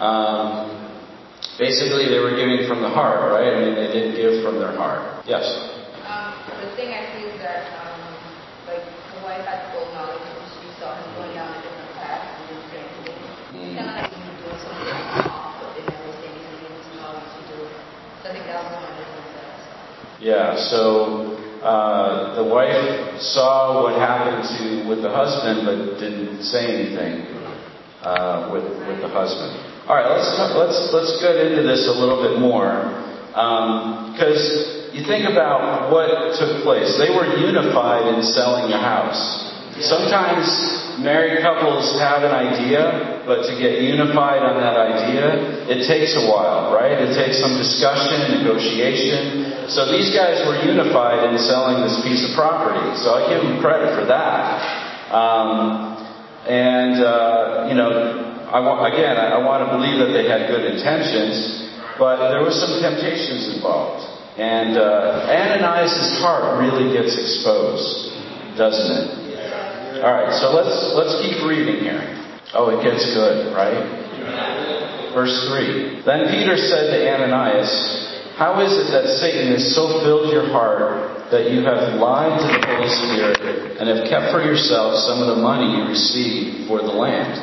Um, 0.03 0.75
basically, 1.55 2.11
they 2.11 2.19
were 2.19 2.35
giving 2.35 2.67
from 2.67 2.83
the 2.83 2.91
heart, 2.91 3.23
right? 3.31 3.55
I 3.55 3.59
mean, 3.63 3.75
they 3.75 3.87
didn't 3.87 4.15
give 4.19 4.43
from 4.43 4.59
their 4.59 4.75
heart. 4.75 5.23
Yes. 5.23 5.47
Um, 6.07 6.35
the 6.59 6.75
thing 6.75 6.91
I 6.91 7.07
see 7.15 7.23
is 7.31 7.39
that, 7.39 7.71
um, 7.87 7.99
like, 8.67 8.83
the 8.83 9.19
wife 9.23 9.43
had 9.47 9.71
full 9.71 9.87
knowledge 9.95 10.23
and 10.27 10.39
she 10.59 10.67
saw 10.79 10.95
him 10.95 11.07
going 11.15 11.33
down 11.35 11.51
a 11.55 11.59
different 11.63 11.91
path 11.95 12.23
and 12.23 12.43
didn't 12.51 12.67
say 12.71 12.79
anything. 12.83 13.19
It's 13.59 13.75
kind 13.79 13.87
of 13.87 13.95
like 13.95 14.11
you 14.11 14.23
doing 14.43 14.59
something 14.59 14.91
off, 15.23 15.55
but 15.63 15.69
they 15.75 15.83
never 15.87 16.11
say 16.19 16.27
anything 16.35 16.67
and 16.67 16.99
what 16.99 17.23
to 17.23 17.41
do. 17.47 17.59
So 18.19 18.23
I 18.27 18.31
think 18.35 18.45
that 18.47 18.59
was 18.59 18.69
one 18.75 18.83
of 18.83 18.93
the 18.95 19.05
things 19.07 19.31
that 19.39 19.47
I 19.47 19.57
saw. 19.63 19.79
Yeah, 20.19 20.47
so 20.71 21.39
uh, 21.63 21.98
the 22.39 22.47
wife 22.47 23.19
saw 23.19 23.83
what 23.83 23.99
happened 23.99 24.47
to 24.55 24.87
with 24.87 25.03
the 25.03 25.11
husband, 25.11 25.67
but 25.67 25.99
didn't 25.99 26.39
say 26.39 26.71
anything 26.71 27.27
uh, 27.99 28.47
with 28.55 28.63
with 28.87 29.03
the 29.03 29.11
husband. 29.11 29.59
All 29.91 29.99
right, 29.99 30.07
let's 30.07 30.31
let's 30.55 30.79
let's 30.95 31.13
get 31.19 31.35
into 31.35 31.67
this 31.67 31.83
a 31.91 31.95
little 31.99 32.23
bit 32.23 32.39
more 32.39 32.95
because 34.15 34.39
um, 34.39 34.95
you 34.95 35.03
think 35.03 35.27
about 35.27 35.91
what 35.91 36.39
took 36.39 36.63
place. 36.63 36.95
They 36.95 37.11
were 37.11 37.27
unified 37.35 38.07
in 38.15 38.23
selling 38.23 38.71
the 38.71 38.79
house. 38.79 39.19
Sometimes 39.83 40.47
married 40.99 41.39
couples 41.43 41.95
have 41.99 42.23
an 42.23 42.35
idea, 42.35 43.23
but 43.27 43.47
to 43.47 43.53
get 43.55 43.79
unified 43.83 44.43
on 44.43 44.59
that 44.59 44.75
idea, 44.75 45.67
it 45.71 45.87
takes 45.87 46.15
a 46.19 46.27
while, 46.27 46.75
right? 46.75 46.99
It 46.99 47.15
takes 47.15 47.39
some 47.39 47.55
discussion, 47.55 48.43
negotiation. 48.43 49.48
So 49.69 49.85
these 49.85 50.09
guys 50.09 50.41
were 50.49 50.57
unified 50.65 51.29
in 51.29 51.37
selling 51.37 51.85
this 51.85 52.01
piece 52.01 52.25
of 52.25 52.33
property. 52.33 52.81
So 53.05 53.13
I 53.13 53.29
give 53.29 53.45
them 53.45 53.61
credit 53.61 53.93
for 53.93 54.05
that. 54.09 55.13
Um, 55.13 55.93
and, 56.49 56.97
uh, 56.97 57.69
you 57.69 57.77
know, 57.77 58.49
I 58.49 58.57
want, 58.65 58.81
again, 58.89 59.13
I, 59.13 59.37
want 59.45 59.61
to 59.61 59.69
believe 59.69 60.01
that 60.01 60.09
they 60.09 60.25
had 60.25 60.49
good 60.49 60.65
intentions, 60.65 61.69
but 62.01 62.33
there 62.33 62.41
were 62.41 62.49
some 62.49 62.81
temptations 62.81 63.53
involved. 63.53 64.01
And 64.41 64.73
uh, 64.73 65.29
Ananias' 65.29 66.17
heart 66.17 66.57
really 66.57 66.89
gets 66.89 67.13
exposed, 67.13 68.57
doesn't 68.57 68.89
it? 68.89 69.19
All 70.01 70.13
right, 70.15 70.31
so 70.31 70.55
let's 70.55 70.95
let's 70.95 71.19
keep 71.21 71.43
reading 71.45 71.83
here. 71.83 72.01
Oh, 72.55 72.71
it 72.71 72.81
gets 72.81 73.03
good, 73.13 73.53
right? 73.53 73.83
Verse 75.13 75.35
3. 75.45 76.01
Then 76.07 76.25
Peter 76.31 76.55
said 76.55 76.89
to 76.89 76.97
Ananias, 77.03 78.08
How 78.39 78.55
is 78.63 78.71
it 78.71 78.87
that 78.95 79.19
Satan 79.19 79.51
has 79.51 79.75
so 79.75 79.99
filled 79.99 80.31
your 80.31 80.47
heart 80.47 81.27
that 81.27 81.51
you 81.51 81.59
have 81.67 81.99
lied 81.99 82.39
to 82.39 82.47
the 82.47 82.61
Holy 82.71 82.87
Spirit 82.87 83.35
and 83.75 83.91
have 83.91 84.07
kept 84.07 84.31
for 84.31 84.39
yourself 84.39 84.95
some 84.95 85.19
of 85.19 85.35
the 85.35 85.43
money 85.43 85.67
you 85.75 85.83
received 85.91 86.71
for 86.71 86.79
the 86.79 86.87
land? 86.87 87.35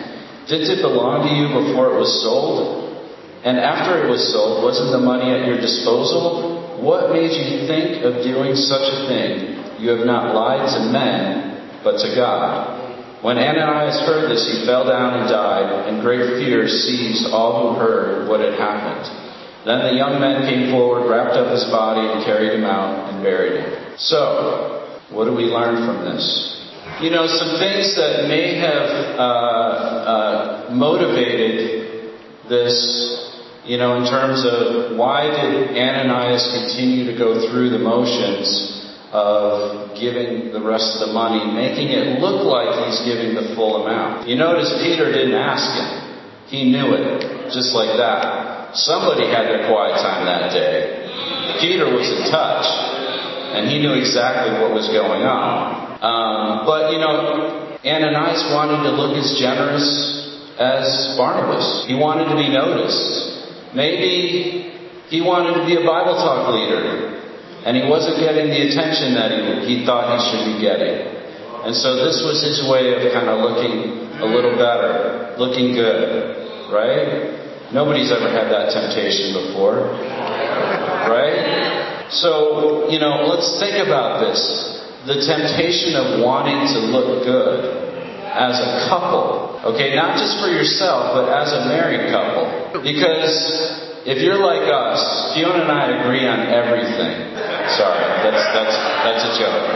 Didn't 0.49 0.73
it 0.73 0.81
belong 0.81 1.29
to 1.29 1.33
you 1.37 1.53
before 1.53 1.93
it 1.93 2.00
was 2.00 2.09
sold? 2.25 2.97
And 3.45 3.61
after 3.61 4.00
it 4.00 4.09
was 4.09 4.25
sold, 4.33 4.65
wasn't 4.65 4.97
the 4.97 5.05
money 5.05 5.37
at 5.37 5.45
your 5.45 5.61
disposal? 5.61 6.81
What 6.81 7.12
made 7.12 7.29
you 7.29 7.69
think 7.69 8.00
of 8.00 8.25
doing 8.25 8.57
such 8.57 8.88
a 8.88 9.05
thing? 9.05 9.76
You 9.76 9.93
have 9.93 10.09
not 10.09 10.33
lied 10.33 10.65
to 10.65 10.81
men, 10.88 11.85
but 11.85 12.00
to 12.00 12.17
God. 12.17 13.21
When 13.21 13.37
Ananias 13.37 14.00
heard 14.09 14.33
this, 14.33 14.49
he 14.49 14.65
fell 14.65 14.88
down 14.88 15.21
and 15.21 15.29
died, 15.29 15.93
and 15.93 16.00
great 16.00 16.41
fear 16.41 16.65
seized 16.65 17.29
all 17.37 17.75
who 17.75 17.81
heard 17.85 18.33
what 18.33 18.41
had 18.41 18.57
happened. 18.57 19.25
Then 19.66 19.82
the 19.82 19.99
young 19.99 20.23
men 20.23 20.46
came 20.46 20.70
forward, 20.70 21.11
wrapped 21.11 21.35
up 21.35 21.50
his 21.50 21.66
body, 21.75 22.06
and 22.06 22.23
carried 22.23 22.54
him 22.54 22.62
out 22.62 23.11
and 23.11 23.18
buried 23.18 23.66
him. 23.66 23.99
So, 23.99 24.87
what 25.11 25.25
do 25.26 25.35
we 25.35 25.50
learn 25.50 25.82
from 25.82 26.06
this? 26.06 26.23
You 27.02 27.11
know, 27.11 27.26
some 27.26 27.58
things 27.58 27.99
that 27.99 28.30
may 28.30 28.54
have 28.62 29.18
uh, 29.18 29.26
uh, 30.06 30.70
motivated 30.70 32.14
this, 32.49 32.78
you 33.66 33.76
know, 33.76 33.99
in 33.99 34.06
terms 34.06 34.46
of 34.46 34.96
why 34.96 35.35
did 35.35 35.75
Ananias 35.75 36.46
continue 36.54 37.11
to 37.11 37.18
go 37.18 37.50
through 37.50 37.70
the 37.70 37.82
motions 37.82 38.87
of 39.11 39.99
giving 39.99 40.52
the 40.54 40.62
rest 40.62 40.94
of 40.94 41.08
the 41.08 41.12
money, 41.12 41.42
making 41.50 41.90
it 41.90 42.20
look 42.23 42.46
like 42.46 42.87
he's 42.87 43.02
giving 43.02 43.35
the 43.35 43.50
full 43.58 43.82
amount. 43.82 44.28
You 44.28 44.37
notice 44.37 44.70
Peter 44.78 45.11
didn't 45.11 45.35
ask 45.35 45.66
him. 45.75 45.90
He 46.46 46.70
knew 46.70 46.94
it, 46.94 47.50
just 47.50 47.75
like 47.75 47.99
that. 47.99 48.65
Somebody 48.76 49.26
had 49.33 49.49
their 49.49 49.66
quiet 49.66 49.97
time 49.99 50.28
that 50.28 50.52
day. 50.52 51.59
Peter 51.61 51.88
was 51.88 52.06
in 52.12 52.28
touch, 52.28 52.68
and 53.56 53.68
he 53.73 53.80
knew 53.80 53.95
exactly 53.97 54.61
what 54.61 54.73
was 54.73 54.88
going 54.88 55.25
on. 55.25 55.97
Um, 56.04 56.66
but, 56.68 56.92
you 56.92 57.00
know, 57.00 57.76
Ananias 57.80 58.52
wanted 58.52 58.85
to 58.85 58.92
look 58.92 59.16
as 59.16 59.40
generous 59.40 59.88
as 60.61 61.16
Barnabas. 61.16 61.88
He 61.88 61.95
wanted 61.95 62.28
to 62.28 62.37
be 62.37 62.52
noticed. 62.52 63.73
Maybe 63.75 64.73
he 65.09 65.21
wanted 65.21 65.61
to 65.61 65.64
be 65.64 65.76
a 65.76 65.85
Bible 65.85 66.16
talk 66.16 66.52
leader 66.52 67.16
and 67.66 67.76
he 67.76 67.83
wasn't 67.90 68.23
getting 68.23 68.47
the 68.47 68.62
attention 68.71 69.18
that 69.18 69.35
he, 69.35 69.42
he 69.66 69.75
thought 69.85 70.06
he 70.14 70.18
should 70.30 70.54
be 70.54 70.62
getting. 70.62 71.02
And 71.66 71.75
so 71.75 71.99
this 71.99 72.23
was 72.23 72.38
his 72.38 72.62
way 72.71 72.95
of 72.95 73.02
kind 73.11 73.26
of 73.26 73.42
looking 73.42 74.06
a 74.23 74.26
little 74.26 74.54
better, 74.54 75.35
looking 75.35 75.75
good, 75.75 76.71
right? 76.71 77.46
Nobody's 77.73 78.12
ever 78.12 78.30
had 78.30 78.46
that 78.52 78.70
temptation 78.70 79.35
before, 79.35 79.90
right? 81.11 82.06
So, 82.11 82.87
you 82.90 83.00
know, 83.00 83.26
let's 83.26 83.58
think 83.58 83.75
about 83.82 84.23
this. 84.23 84.38
The 85.06 85.18
temptation 85.26 85.99
of 85.99 86.23
wanting 86.23 86.66
to 86.75 86.80
look 86.94 87.25
good 87.26 87.87
as 88.30 88.58
a 88.58 88.87
couple, 88.88 89.58
okay, 89.75 89.94
not 89.96 90.18
just 90.18 90.38
for 90.38 90.46
yourself, 90.46 91.14
but 91.18 91.26
as 91.32 91.50
a 91.52 91.66
married 91.66 92.11
couple. 92.12 92.82
Because 92.82 93.35
if 94.06 94.23
you're 94.23 94.38
like 94.38 94.70
us, 94.70 95.35
Fiona 95.35 95.66
and 95.66 95.73
I 95.73 95.99
agree 95.99 96.26
on 96.28 96.46
everything. 96.46 97.35
Sorry, 97.75 98.06
that's 98.23 98.44
that's 98.54 98.76
that's 99.02 99.25
a 99.26 99.32
joke. 99.42 99.66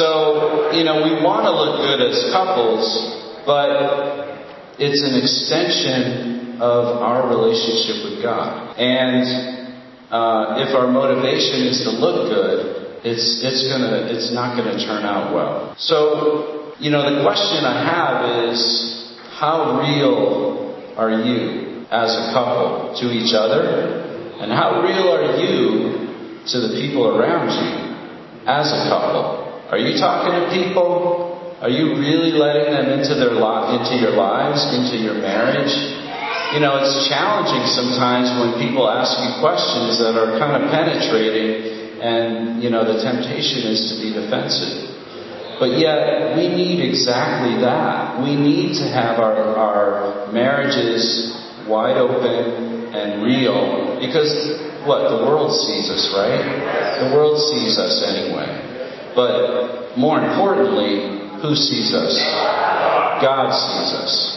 so, 0.00 0.72
you 0.72 0.84
know, 0.84 1.04
we 1.04 1.20
want 1.20 1.44
to 1.44 1.52
look 1.52 1.84
good 1.84 2.00
as 2.00 2.32
couples, 2.32 2.88
but 3.46 4.76
it's 4.78 5.00
an 5.06 5.14
extension 5.16 6.60
of 6.60 7.00
our 7.00 7.28
relationship 7.28 8.10
with 8.10 8.22
God. 8.22 8.76
And 8.76 9.24
uh, 10.10 10.60
if 10.66 10.74
our 10.74 10.90
motivation 10.90 11.66
is 11.70 11.82
to 11.84 11.90
look 11.90 12.28
good, 12.28 13.00
it's 13.04 13.40
it's 13.44 13.68
gonna 13.70 14.10
it's 14.10 14.32
not 14.32 14.56
gonna 14.56 14.78
turn 14.84 15.04
out 15.04 15.32
well. 15.32 15.74
So, 15.78 16.74
you 16.80 16.90
know, 16.90 17.06
the 17.06 17.22
question 17.22 17.64
I 17.64 17.78
have 17.86 18.50
is, 18.50 19.16
how 19.38 19.78
real 19.78 20.74
are 20.96 21.22
you 21.22 21.86
as 21.90 22.10
a 22.10 22.32
couple 22.34 22.98
to 22.98 23.12
each 23.12 23.32
other 23.32 24.02
and 24.40 24.50
how 24.50 24.82
real 24.82 25.12
are 25.14 25.38
you 25.38 26.42
to 26.50 26.56
the 26.60 26.80
people 26.80 27.06
around 27.16 27.48
you 27.54 27.94
as 28.46 28.66
a 28.72 28.88
couple? 28.88 29.46
Are 29.70 29.78
you 29.78 29.98
talking 29.98 30.32
to 30.34 30.64
people? 30.64 31.25
Are 31.66 31.74
you 31.74 31.98
really 31.98 32.30
letting 32.30 32.70
them 32.70 32.94
into 32.94 33.18
their 33.18 33.34
into 33.34 33.94
your 33.98 34.14
lives, 34.14 34.62
into 34.70 35.02
your 35.02 35.18
marriage? 35.18 35.74
You 36.54 36.62
know, 36.62 36.78
it's 36.78 36.94
challenging 37.10 37.66
sometimes 37.74 38.30
when 38.38 38.54
people 38.54 38.86
ask 38.86 39.18
you 39.18 39.42
questions 39.42 39.98
that 39.98 40.14
are 40.14 40.38
kind 40.38 40.62
of 40.62 40.70
penetrating 40.70 41.98
and, 41.98 42.62
you 42.62 42.70
know, 42.70 42.86
the 42.86 43.02
temptation 43.02 43.66
is 43.66 43.90
to 43.90 43.94
be 43.98 44.14
defensive. 44.14 44.94
But 45.58 45.74
yet, 45.82 46.38
we 46.38 46.46
need 46.46 46.86
exactly 46.86 47.58
that. 47.66 48.22
We 48.22 48.38
need 48.38 48.78
to 48.78 48.86
have 48.94 49.18
our, 49.18 49.34
our 49.58 50.30
marriages 50.30 51.34
wide 51.66 51.98
open 51.98 52.94
and 52.94 53.26
real 53.26 53.98
because 53.98 54.30
what 54.86 55.10
the 55.10 55.18
world 55.26 55.50
sees 55.50 55.90
us, 55.90 56.14
right? 56.14 56.46
The 57.02 57.10
world 57.10 57.42
sees 57.42 57.74
us 57.74 58.06
anyway. 58.06 58.54
But 59.18 59.98
more 59.98 60.22
importantly, 60.22 61.15
who 61.42 61.54
sees 61.54 61.92
us? 61.94 62.16
God 63.20 63.52
sees 63.52 63.90
us. 63.96 64.36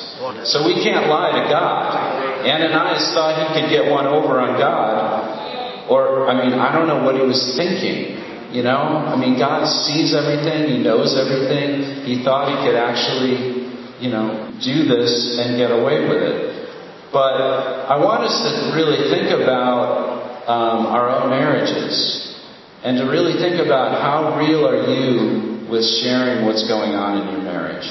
So 0.51 0.65
we 0.67 0.83
can't 0.83 1.07
lie 1.07 1.31
to 1.31 1.43
God. 1.49 2.45
Ananias 2.45 3.11
thought 3.13 3.35
he 3.39 3.61
could 3.61 3.69
get 3.69 3.91
one 3.91 4.07
over 4.07 4.39
on 4.39 4.59
God. 4.59 5.89
Or, 5.89 6.29
I 6.29 6.33
mean, 6.33 6.53
I 6.59 6.71
don't 6.71 6.87
know 6.87 7.03
what 7.03 7.15
he 7.15 7.21
was 7.21 7.55
thinking. 7.57 8.19
You 8.51 8.63
know? 8.63 8.77
I 8.77 9.15
mean, 9.15 9.37
God 9.37 9.65
sees 9.67 10.13
everything. 10.13 10.69
He 10.69 10.77
knows 10.83 11.17
everything. 11.17 12.05
He 12.05 12.23
thought 12.23 12.49
he 12.49 12.57
could 12.65 12.75
actually, 12.75 13.67
you 13.99 14.09
know, 14.09 14.51
do 14.63 14.85
this 14.85 15.39
and 15.39 15.57
get 15.57 15.71
away 15.71 16.07
with 16.07 16.21
it. 16.23 16.69
But 17.11 17.89
I 17.89 17.97
want 17.97 18.23
us 18.23 18.35
to 18.45 18.75
really 18.77 19.09
think 19.09 19.33
about 19.33 20.45
um, 20.47 20.85
our 20.87 21.09
own 21.09 21.29
marriages 21.29 22.37
and 22.83 22.97
to 22.97 23.05
really 23.05 23.33
think 23.41 23.59
about 23.65 24.01
how 24.01 24.37
real 24.37 24.67
are 24.67 24.85
you 24.89 25.48
with 25.69 25.85
sharing 26.01 26.45
what's 26.45 26.67
going 26.67 26.97
on 26.97 27.21
in 27.21 27.25
your 27.33 27.43
marriage. 27.45 27.85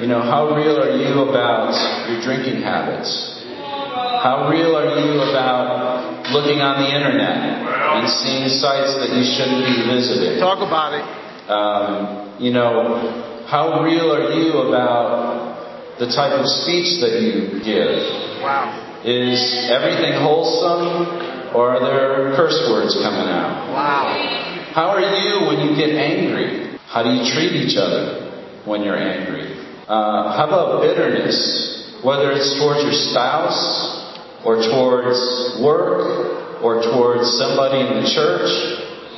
You 0.00 0.06
know, 0.06 0.20
how 0.20 0.52
real 0.52 0.76
are 0.76 0.92
you 0.92 1.24
about 1.24 1.72
your 2.12 2.20
drinking 2.20 2.60
habits? 2.60 3.08
How 4.20 4.52
real 4.52 4.76
are 4.76 4.92
you 5.00 5.24
about 5.24 6.28
looking 6.32 6.60
on 6.60 6.84
the 6.84 6.88
internet 6.92 7.64
and 7.96 8.04
seeing 8.04 8.48
sites 8.52 8.92
that 9.00 9.08
you 9.16 9.24
shouldn't 9.24 9.64
be 9.64 9.88
visiting? 9.88 10.36
Talk 10.36 10.60
about 10.60 10.92
it. 10.92 11.04
Um, 11.48 12.36
you 12.36 12.52
know, 12.52 13.00
how 13.48 13.80
real 13.80 14.12
are 14.12 14.36
you 14.36 14.68
about 14.68 15.96
the 15.98 16.12
type 16.12 16.36
of 16.36 16.44
speech 16.44 17.00
that 17.00 17.22
you 17.24 17.62
give? 17.64 17.96
Wow. 18.44 19.00
Is 19.04 19.70
everything 19.70 20.20
wholesome 20.20 21.56
or 21.56 21.78
are 21.78 21.80
there 21.80 22.36
curse 22.36 22.58
words 22.68 22.92
coming 23.00 23.32
out? 23.32 23.72
Wow. 23.72 24.72
How 24.74 24.90
are 24.90 25.00
you 25.00 25.46
when 25.46 25.64
you 25.64 25.76
get 25.76 25.96
angry? 25.96 26.75
How 26.86 27.02
do 27.02 27.10
you 27.10 27.26
treat 27.34 27.52
each 27.52 27.76
other 27.76 28.62
when 28.64 28.82
you're 28.82 28.96
angry? 28.96 29.58
Uh, 29.88 30.38
how 30.38 30.46
about 30.46 30.82
bitterness? 30.82 31.98
Whether 32.02 32.30
it's 32.32 32.58
towards 32.58 32.82
your 32.82 32.94
spouse 32.94 33.58
or 34.44 34.62
towards 34.62 35.18
work 35.62 36.62
or 36.62 36.82
towards 36.82 37.26
somebody 37.38 37.82
in 37.82 38.02
the 38.02 38.06
church, 38.06 38.50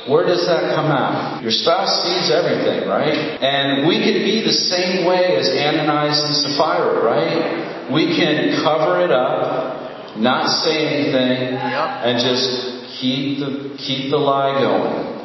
where 0.09 0.25
does 0.25 0.45
that 0.49 0.73
come 0.73 0.89
out? 0.89 1.43
Your 1.43 1.51
spouse 1.51 2.01
sees 2.01 2.33
everything, 2.33 2.89
right? 2.89 3.37
And 3.37 3.87
we 3.87 4.01
can 4.01 4.25
be 4.25 4.41
the 4.41 4.53
same 4.53 5.05
way 5.05 5.37
as 5.37 5.49
Ananias 5.49 6.17
and 6.25 6.35
Sapphira, 6.35 7.05
right? 7.05 7.91
We 7.93 8.17
can 8.17 8.63
cover 8.63 9.05
it 9.05 9.11
up, 9.11 10.17
not 10.17 10.49
say 10.65 10.87
anything, 10.89 11.53
and 11.53 12.17
just 12.17 12.97
keep 12.99 13.39
the 13.39 13.77
keep 13.77 14.09
the 14.09 14.17
lie 14.17 14.57
going. 14.57 15.18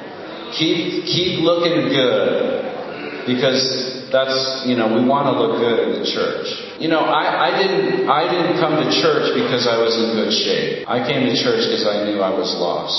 Keep 0.54 1.04
keep 1.06 1.40
looking 1.42 1.90
good 1.90 3.26
because 3.26 4.06
that's 4.14 4.62
you 4.66 4.76
know 4.76 4.86
we 4.94 5.02
want 5.02 5.26
to 5.26 5.34
look 5.34 5.58
good 5.58 5.90
in 5.90 5.98
the 5.98 6.06
church. 6.06 6.46
You 6.78 6.88
know 6.88 7.02
I, 7.02 7.50
I 7.50 7.58
didn't 7.58 8.08
I 8.08 8.30
didn't 8.30 8.62
come 8.62 8.78
to 8.78 8.86
church 8.86 9.34
because 9.34 9.66
I 9.66 9.82
was 9.82 9.98
in 9.98 10.14
good 10.14 10.30
shape. 10.30 10.86
I 10.86 11.02
came 11.02 11.26
to 11.26 11.34
church 11.34 11.66
because 11.66 11.86
I 11.86 12.06
knew 12.06 12.20
I 12.22 12.30
was 12.30 12.54
lost. 12.54 12.94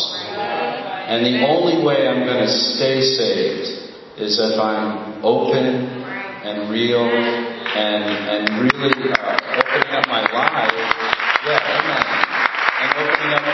And 1.08 1.24
the 1.24 1.48
only 1.48 1.86
way 1.86 2.10
I'm 2.10 2.26
going 2.26 2.42
to 2.42 2.52
stay 2.52 3.00
saved 3.00 3.94
is 4.18 4.40
if 4.42 4.60
I'm 4.60 5.24
open 5.24 6.04
and 6.44 6.70
real 6.72 7.06
and 7.06 8.04
and 8.04 8.44
really 8.68 9.14
uh, 9.14 9.38
opening 9.56 9.94
up 9.96 10.08
my 10.12 10.26
life. 10.28 10.76
Yeah, 11.46 11.76
amen. 11.78 12.04
And 12.82 12.90
opening 13.00 13.34
up 13.38 13.46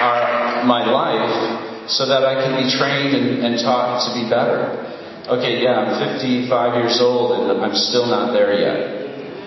our 0.00 0.64
my 0.64 0.86
life 0.86 1.69
so 1.90 2.06
that 2.06 2.22
I 2.22 2.38
can 2.38 2.54
be 2.62 2.70
trained 2.70 3.12
and, 3.14 3.42
and 3.44 3.52
taught 3.58 4.06
to 4.06 4.10
be 4.14 4.30
better. 4.30 4.78
Okay, 5.26 5.62
yeah, 5.62 5.82
I'm 5.82 6.18
55 6.18 6.78
years 6.78 6.98
old 7.02 7.38
and 7.38 7.60
I'm 7.62 7.74
still 7.74 8.06
not 8.06 8.32
there 8.32 8.54
yet. 8.54 9.00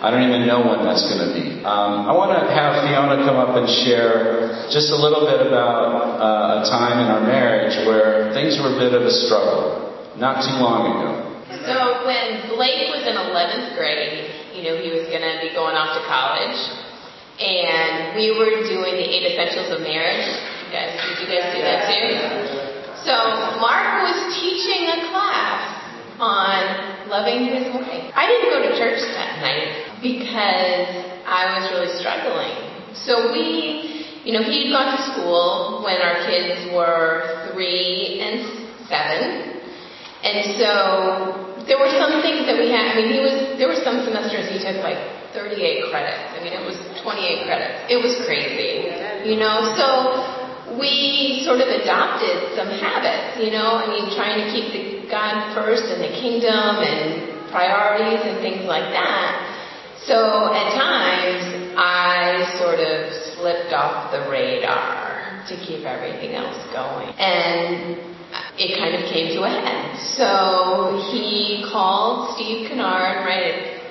I 0.03 0.11
don't 0.11 0.27
even 0.27 0.43
know 0.43 0.59
when 0.59 0.83
that's 0.83 1.07
going 1.07 1.23
to 1.23 1.31
be. 1.31 1.63
Um, 1.63 2.03
I 2.03 2.11
want 2.11 2.35
to 2.35 2.43
have 2.51 2.83
Fiona 2.83 3.23
come 3.23 3.39
up 3.39 3.55
and 3.55 3.63
share 3.87 4.67
just 4.67 4.91
a 4.91 4.99
little 4.99 5.23
bit 5.23 5.39
about 5.39 6.19
uh, 6.19 6.59
a 6.59 6.67
time 6.67 6.99
in 6.99 7.07
our 7.07 7.23
marriage 7.23 7.71
where 7.87 8.35
things 8.35 8.59
were 8.59 8.75
a 8.75 8.79
bit 8.83 8.91
of 8.91 9.07
a 9.07 9.13
struggle, 9.23 9.95
not 10.19 10.43
too 10.43 10.59
long 10.59 10.91
ago. 10.91 11.11
So 11.63 12.03
when 12.03 12.51
Blake 12.51 12.91
was 12.91 13.07
in 13.07 13.15
11th 13.15 13.79
grade, 13.79 14.27
you 14.51 14.67
know, 14.67 14.75
he 14.75 14.91
was 14.91 15.07
going 15.07 15.23
to 15.23 15.39
be 15.39 15.55
going 15.55 15.79
off 15.79 15.95
to 15.95 16.03
college, 16.03 16.59
and 17.39 18.19
we 18.19 18.35
were 18.35 18.59
doing 18.67 18.99
the 18.99 19.07
eight 19.07 19.23
essentials 19.31 19.71
of 19.71 19.87
marriage. 19.87 20.27
Guys, 20.73 20.97
did 21.05 21.21
you 21.21 21.29
guys 21.29 21.53
do 21.53 21.61
that 21.61 21.85
too? 21.85 22.17
So 23.05 23.13
Mark 23.61 24.09
was 24.09 24.17
teaching 24.33 24.89
a 24.89 25.05
class 25.13 25.69
on 26.17 27.05
loving 27.13 27.45
his 27.45 27.69
wife. 27.77 28.09
I 28.17 28.25
didn't 28.25 28.49
go 28.49 28.57
to 28.57 28.73
church 28.73 28.97
that 29.13 29.37
night 29.37 30.01
because 30.01 30.89
I 31.29 31.61
was 31.61 31.69
really 31.77 31.93
struggling. 32.01 32.57
So 32.97 33.29
we, 33.29 34.17
you 34.25 34.33
know, 34.33 34.41
he 34.41 34.65
had 34.65 34.69
gone 34.73 34.97
to 34.97 35.01
school 35.13 35.85
when 35.85 36.01
our 36.01 36.25
kids 36.25 36.65
were 36.73 37.53
three 37.53 38.17
and 38.25 38.41
seven. 38.89 39.61
And 40.25 40.57
so 40.57 41.69
there 41.69 41.77
were 41.77 41.93
some 42.01 42.17
things 42.25 42.49
that 42.49 42.57
we 42.57 42.73
had, 42.73 42.89
I 42.89 42.93
mean, 42.97 43.13
he 43.13 43.21
was, 43.21 43.61
there 43.61 43.69
were 43.69 43.77
some 43.77 44.01
semesters 44.01 44.49
he 44.49 44.57
took 44.57 44.81
like 44.81 44.97
38 45.37 45.93
credits. 45.93 46.33
I 46.33 46.41
mean, 46.41 46.57
it 46.57 46.65
was 46.65 46.81
28 47.05 47.45
credits. 47.45 47.93
It 47.93 48.01
was 48.01 48.17
crazy, 48.25 48.89
you 49.29 49.37
know? 49.37 49.69
So 49.77 50.41
we 50.79 51.43
sort 51.45 51.59
of 51.61 51.67
adopted 51.67 52.55
some 52.55 52.69
habits, 52.69 53.39
you 53.43 53.51
know? 53.51 53.81
I 53.81 53.87
mean, 53.87 54.15
trying 54.15 54.41
to 54.43 54.47
keep 54.51 54.73
the 54.73 55.09
God 55.09 55.53
first 55.53 55.85
and 55.85 56.01
the 56.01 56.13
kingdom 56.17 56.81
and 56.81 57.51
priorities 57.51 58.21
and 58.23 58.39
things 58.39 58.65
like 58.65 58.89
that. 58.93 59.53
So 60.05 60.53
at 60.53 60.73
times, 60.73 61.77
I 61.77 62.59
sort 62.59 62.79
of 62.79 63.13
slipped 63.37 63.73
off 63.73 64.11
the 64.11 64.29
radar 64.29 65.43
to 65.47 65.55
keep 65.65 65.85
everything 65.85 66.35
else 66.35 66.59
going. 66.73 67.09
And 67.17 67.97
it 68.57 68.77
kind 68.77 68.95
of 68.95 69.09
came 69.11 69.35
to 69.37 69.43
a 69.43 69.49
head. 69.49 69.99
So 70.17 71.09
he 71.11 71.65
called 71.71 72.35
Steve 72.35 72.67
Kennard 72.69 73.25
right 73.25 73.83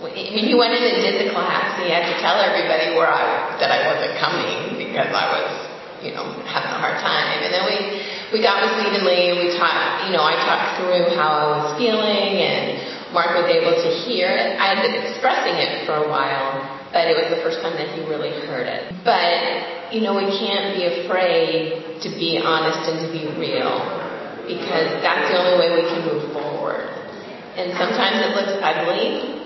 I 0.00 0.32
mean, 0.32 0.48
he 0.48 0.56
went 0.56 0.72
in 0.72 0.80
and 0.80 1.04
did 1.04 1.28
the 1.28 1.28
class. 1.28 1.76
He 1.84 1.92
had 1.92 2.08
to 2.08 2.16
tell 2.24 2.40
everybody 2.40 2.96
where 2.96 3.12
I 3.12 3.52
that 3.60 3.68
I 3.68 3.84
wasn't 3.84 4.16
coming 4.16 4.80
because 4.80 5.12
I 5.12 5.26
was, 5.28 5.48
you 6.02 6.12
know, 6.16 6.24
having 6.48 6.72
a 6.72 6.80
hard 6.80 6.98
time. 7.00 7.44
And 7.44 7.52
then 7.52 7.64
we 7.68 7.76
we 8.32 8.38
got 8.40 8.62
with 8.62 8.72
Stephen 8.80 9.04
Lee. 9.04 9.36
We 9.36 9.56
talked, 9.58 10.06
you 10.08 10.12
know, 10.16 10.24
I 10.24 10.36
talked 10.44 10.80
through 10.80 11.16
how 11.16 11.28
I 11.28 11.44
was 11.60 11.66
feeling, 11.76 12.40
and 12.40 13.12
Mark 13.12 13.34
was 13.36 13.48
able 13.50 13.74
to 13.74 13.90
hear 14.06 14.30
it. 14.30 14.56
I 14.56 14.74
had 14.74 14.80
been 14.86 14.96
expressing 14.96 15.58
it 15.58 15.84
for 15.84 15.98
a 15.98 16.06
while, 16.08 16.62
but 16.94 17.10
it 17.10 17.18
was 17.18 17.28
the 17.34 17.42
first 17.42 17.60
time 17.60 17.74
that 17.74 17.90
he 17.92 18.06
really 18.06 18.32
heard 18.46 18.66
it. 18.66 18.94
But 19.04 19.92
you 19.92 20.00
know, 20.00 20.14
we 20.14 20.30
can't 20.38 20.78
be 20.78 20.86
afraid 20.86 22.00
to 22.02 22.08
be 22.14 22.38
honest 22.38 22.86
and 22.88 23.04
to 23.04 23.08
be 23.10 23.26
real 23.36 23.74
because 24.46 24.88
that's 25.02 25.30
the 25.30 25.36
only 25.36 25.58
way 25.58 25.68
we 25.82 25.84
can 25.90 26.06
move 26.06 26.32
forward. 26.32 26.86
And 27.58 27.74
sometimes 27.74 28.22
it 28.22 28.30
looks 28.34 28.54
ugly. 28.62 29.42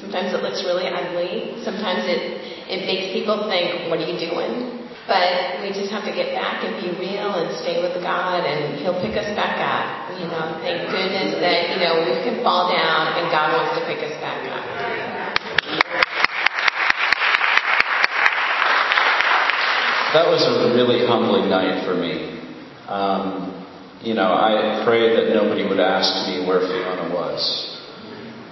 Sometimes 0.00 0.32
it 0.32 0.40
looks 0.42 0.62
really 0.62 0.86
ugly. 0.86 1.58
Sometimes 1.66 2.06
it, 2.06 2.22
it 2.70 2.86
makes 2.86 3.12
people 3.12 3.50
think, 3.50 3.90
what 3.90 3.98
are 3.98 4.06
you 4.06 4.18
doing? 4.18 4.87
But 5.08 5.64
we 5.64 5.72
just 5.72 5.88
have 5.88 6.04
to 6.04 6.12
get 6.12 6.36
back 6.36 6.60
and 6.68 6.76
be 6.84 6.92
real 7.00 7.32
and 7.32 7.48
stay 7.64 7.80
with 7.80 7.96
God 8.04 8.44
and 8.44 8.76
He'll 8.76 9.00
pick 9.00 9.16
us 9.16 9.32
back 9.32 9.56
up. 9.56 10.12
You 10.20 10.28
know, 10.28 10.60
thank 10.60 10.84
goodness 10.92 11.40
that, 11.40 11.72
you 11.72 11.80
know, 11.80 12.04
we 12.04 12.20
can 12.20 12.44
fall 12.44 12.68
down 12.68 13.16
and 13.16 13.32
God 13.32 13.56
wants 13.56 13.80
to 13.80 13.86
pick 13.88 14.04
us 14.04 14.12
back 14.20 14.44
up. 14.52 14.60
That 20.12 20.28
was 20.28 20.44
a 20.44 20.76
really 20.76 21.06
humbling 21.06 21.48
night 21.48 21.88
for 21.88 21.96
me. 21.96 22.44
Um, 22.86 23.64
you 24.02 24.12
know, 24.12 24.28
I 24.28 24.84
prayed 24.84 25.16
that 25.16 25.32
nobody 25.32 25.64
would 25.64 25.80
ask 25.80 26.28
me 26.28 26.46
where 26.46 26.60
Fiona 26.60 27.14
was 27.14 27.40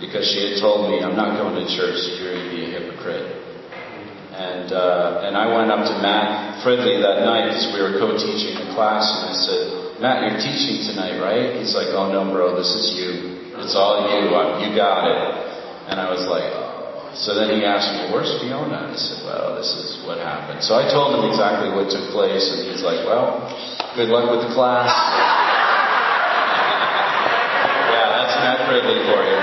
because 0.00 0.24
she 0.24 0.52
had 0.52 0.60
told 0.60 0.90
me, 0.90 1.00
I'm 1.04 1.16
not 1.16 1.36
going 1.36 1.54
to 1.54 1.76
church 1.76 1.96
to 1.96 2.10
hear 2.16 2.32
you 2.32 2.50
be 2.50 2.64
a 2.64 2.80
hypocrite. 2.80 3.45
And, 4.36 4.68
uh, 4.68 5.24
and 5.24 5.32
I 5.32 5.48
went 5.48 5.72
up 5.72 5.88
to 5.88 5.96
Matt 6.04 6.60
Fridley 6.60 7.00
that 7.00 7.24
night 7.24 7.48
because 7.48 7.72
we 7.72 7.80
were 7.80 7.96
co-teaching 7.96 8.60
the 8.60 8.68
class 8.76 9.08
and 9.08 9.32
I 9.32 9.34
said, 9.40 9.64
Matt, 9.96 10.28
you're 10.28 10.36
teaching 10.36 10.84
tonight, 10.84 11.16
right? 11.16 11.56
He's 11.56 11.72
like, 11.72 11.88
oh 11.96 12.12
no, 12.12 12.28
bro, 12.28 12.52
this 12.52 12.68
is 12.68 13.00
you. 13.00 13.56
It's 13.56 13.72
all 13.72 14.04
you. 14.04 14.28
You 14.28 14.76
got 14.76 15.08
it. 15.08 15.24
And 15.88 15.96
I 15.96 16.12
was 16.12 16.28
like, 16.28 16.44
oh. 16.52 17.16
So 17.16 17.32
then 17.32 17.48
he 17.48 17.64
asked 17.64 17.88
me, 17.96 18.12
where's 18.12 18.28
Fiona? 18.44 18.76
And 18.76 18.92
I 18.92 18.98
said, 19.00 19.24
well, 19.24 19.56
this 19.56 19.72
is 19.72 20.04
what 20.04 20.20
happened. 20.20 20.60
So 20.60 20.76
I 20.76 20.84
told 20.92 21.16
him 21.16 21.24
exactly 21.32 21.72
what 21.72 21.88
took 21.88 22.12
place 22.12 22.44
and 22.52 22.68
he's 22.68 22.84
like, 22.84 23.08
well, 23.08 23.40
good 23.96 24.12
luck 24.12 24.28
with 24.28 24.44
the 24.44 24.52
class. 24.52 24.92
yeah, 27.88 28.20
that's 28.20 28.36
Matt 28.36 28.68
Fridley 28.68 29.00
for 29.08 29.24
you. 29.24 29.35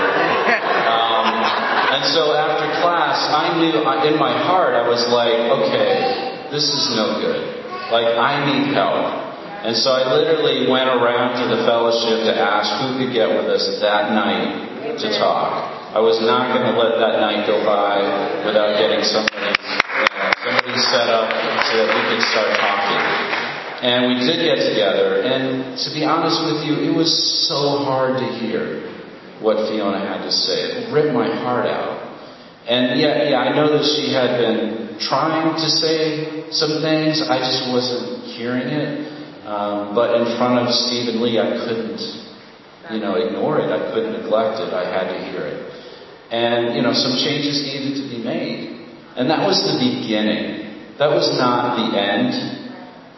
And 2.04 2.12
so 2.12 2.36
after 2.36 2.68
class, 2.84 3.16
I 3.32 3.56
knew 3.56 3.80
in 3.80 4.20
my 4.20 4.36
heart, 4.44 4.76
I 4.76 4.84
was 4.84 5.08
like, 5.08 5.40
okay, 5.56 6.52
this 6.52 6.68
is 6.68 6.92
no 6.92 7.16
good. 7.16 7.64
Like, 7.88 8.12
I 8.20 8.44
need 8.44 8.76
help. 8.76 9.08
And 9.64 9.72
so 9.72 9.96
I 9.96 10.12
literally 10.12 10.68
went 10.68 10.92
around 10.92 11.40
to 11.40 11.48
the 11.48 11.64
fellowship 11.64 12.28
to 12.28 12.36
ask 12.36 12.68
who 12.84 13.00
could 13.00 13.16
get 13.16 13.32
with 13.32 13.48
us 13.48 13.80
that 13.80 14.12
night 14.12 15.00
to 15.00 15.16
talk. 15.16 15.96
I 15.96 16.04
was 16.04 16.20
not 16.20 16.52
going 16.52 16.68
to 16.68 16.76
let 16.76 17.00
that 17.00 17.24
night 17.24 17.48
go 17.48 17.64
by 17.64 17.96
without 18.44 18.76
getting 18.76 19.00
somebody, 19.00 19.56
know, 19.56 20.28
somebody 20.44 20.76
set 20.92 21.08
up 21.08 21.32
so 21.32 21.72
that 21.80 21.88
we 21.88 22.00
could 22.12 22.20
start 22.28 22.52
talking. 22.60 23.00
And 23.80 24.12
we 24.12 24.20
did 24.20 24.44
get 24.44 24.60
together, 24.60 25.24
and 25.24 25.72
to 25.72 25.88
be 25.96 26.04
honest 26.04 26.36
with 26.52 26.68
you, 26.68 26.84
it 26.84 26.92
was 26.92 27.08
so 27.48 27.80
hard 27.80 28.20
to 28.20 28.28
hear 28.44 28.92
what 29.44 29.68
Fiona 29.68 30.00
had 30.00 30.24
to 30.24 30.32
say. 30.32 30.88
It 30.88 30.92
ripped 30.92 31.12
my 31.12 31.28
heart 31.44 31.68
out. 31.68 31.93
And 32.64 32.98
yeah, 32.98 33.28
yeah, 33.28 33.44
I 33.44 33.54
know 33.54 33.76
that 33.76 33.84
she 33.84 34.08
had 34.12 34.40
been 34.40 34.96
trying 34.98 35.52
to 35.52 35.68
say 35.68 36.48
some 36.50 36.80
things. 36.80 37.20
I 37.20 37.36
just 37.38 37.68
wasn't 37.68 38.24
hearing 38.32 38.68
it. 38.68 39.04
Um, 39.44 39.94
but 39.94 40.16
in 40.16 40.24
front 40.40 40.64
of 40.64 40.72
Stephen 40.72 41.20
Lee, 41.20 41.36
I 41.36 41.60
couldn't, 41.60 42.00
you 42.88 43.00
know, 43.04 43.20
ignore 43.20 43.60
it. 43.60 43.68
I 43.68 43.92
couldn't 43.92 44.16
neglect 44.16 44.64
it. 44.64 44.72
I 44.72 44.88
had 44.88 45.12
to 45.12 45.18
hear 45.28 45.44
it. 45.44 45.60
And, 46.32 46.74
you 46.74 46.80
know, 46.80 46.96
some 46.96 47.20
changes 47.20 47.60
needed 47.68 48.00
to 48.00 48.08
be 48.08 48.24
made. 48.24 48.88
And 49.16 49.28
that 49.28 49.44
was 49.44 49.60
the 49.60 49.76
beginning. 49.76 50.96
that 50.96 51.10
was 51.12 51.36
not 51.36 51.76
the 51.76 52.00
end. 52.00 52.32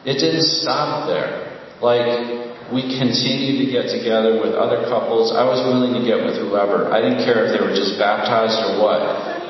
It 0.05 0.19
didn't 0.19 0.43
stop 0.43 1.07
there. 1.07 1.55
Like, 1.81 2.47
we 2.75 2.83
continued 2.99 3.63
to 3.63 3.67
get 3.71 3.87
together 3.95 4.43
with 4.43 4.59
other 4.59 4.91
couples. 4.91 5.31
I 5.31 5.47
was 5.47 5.63
willing 5.63 5.95
to 5.95 6.03
get 6.03 6.19
with 6.19 6.35
whoever. 6.35 6.91
I 6.91 6.99
didn't 7.01 7.23
care 7.23 7.47
if 7.47 7.55
they 7.55 7.63
were 7.63 7.75
just 7.75 7.99
baptized 7.99 8.59
or 8.59 8.83
what. 8.83 9.03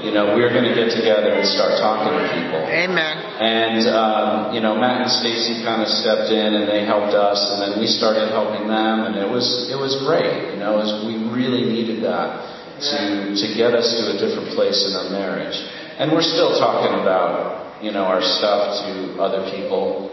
You 0.04 0.12
know, 0.12 0.36
we're 0.36 0.52
going 0.52 0.68
to 0.68 0.76
get 0.76 0.92
together 0.92 1.32
and 1.32 1.46
start 1.48 1.80
talking 1.80 2.12
to 2.12 2.24
people. 2.28 2.60
Amen. 2.68 3.16
And, 3.40 3.80
um, 3.88 4.54
you 4.54 4.60
know, 4.60 4.76
Matt 4.76 5.08
and 5.08 5.10
Stacy 5.10 5.64
kind 5.64 5.80
of 5.80 5.88
stepped 5.88 6.28
in 6.28 6.52
and 6.52 6.68
they 6.68 6.84
helped 6.84 7.16
us 7.16 7.40
and 7.52 7.64
then 7.64 7.72
we 7.80 7.88
started 7.88 8.28
helping 8.28 8.68
them 8.68 9.08
and 9.08 9.16
it 9.16 9.28
was, 9.28 9.68
it 9.72 9.76
was 9.76 9.96
great. 10.04 10.52
You 10.52 10.60
know, 10.60 10.76
was, 10.76 10.92
we 11.08 11.16
really 11.32 11.64
needed 11.64 12.04
that 12.04 12.44
to, 12.80 13.00
to 13.32 13.46
get 13.56 13.72
us 13.72 13.88
to 13.96 14.12
a 14.12 14.16
different 14.20 14.52
place 14.52 14.84
in 14.84 14.92
our 14.92 15.08
marriage. 15.08 15.56
And 15.96 16.12
we're 16.12 16.24
still 16.24 16.60
talking 16.60 16.92
about, 17.00 17.80
you 17.82 17.92
know, 17.92 18.04
our 18.04 18.20
stuff 18.20 18.84
to 18.84 19.16
other 19.16 19.48
people. 19.52 20.12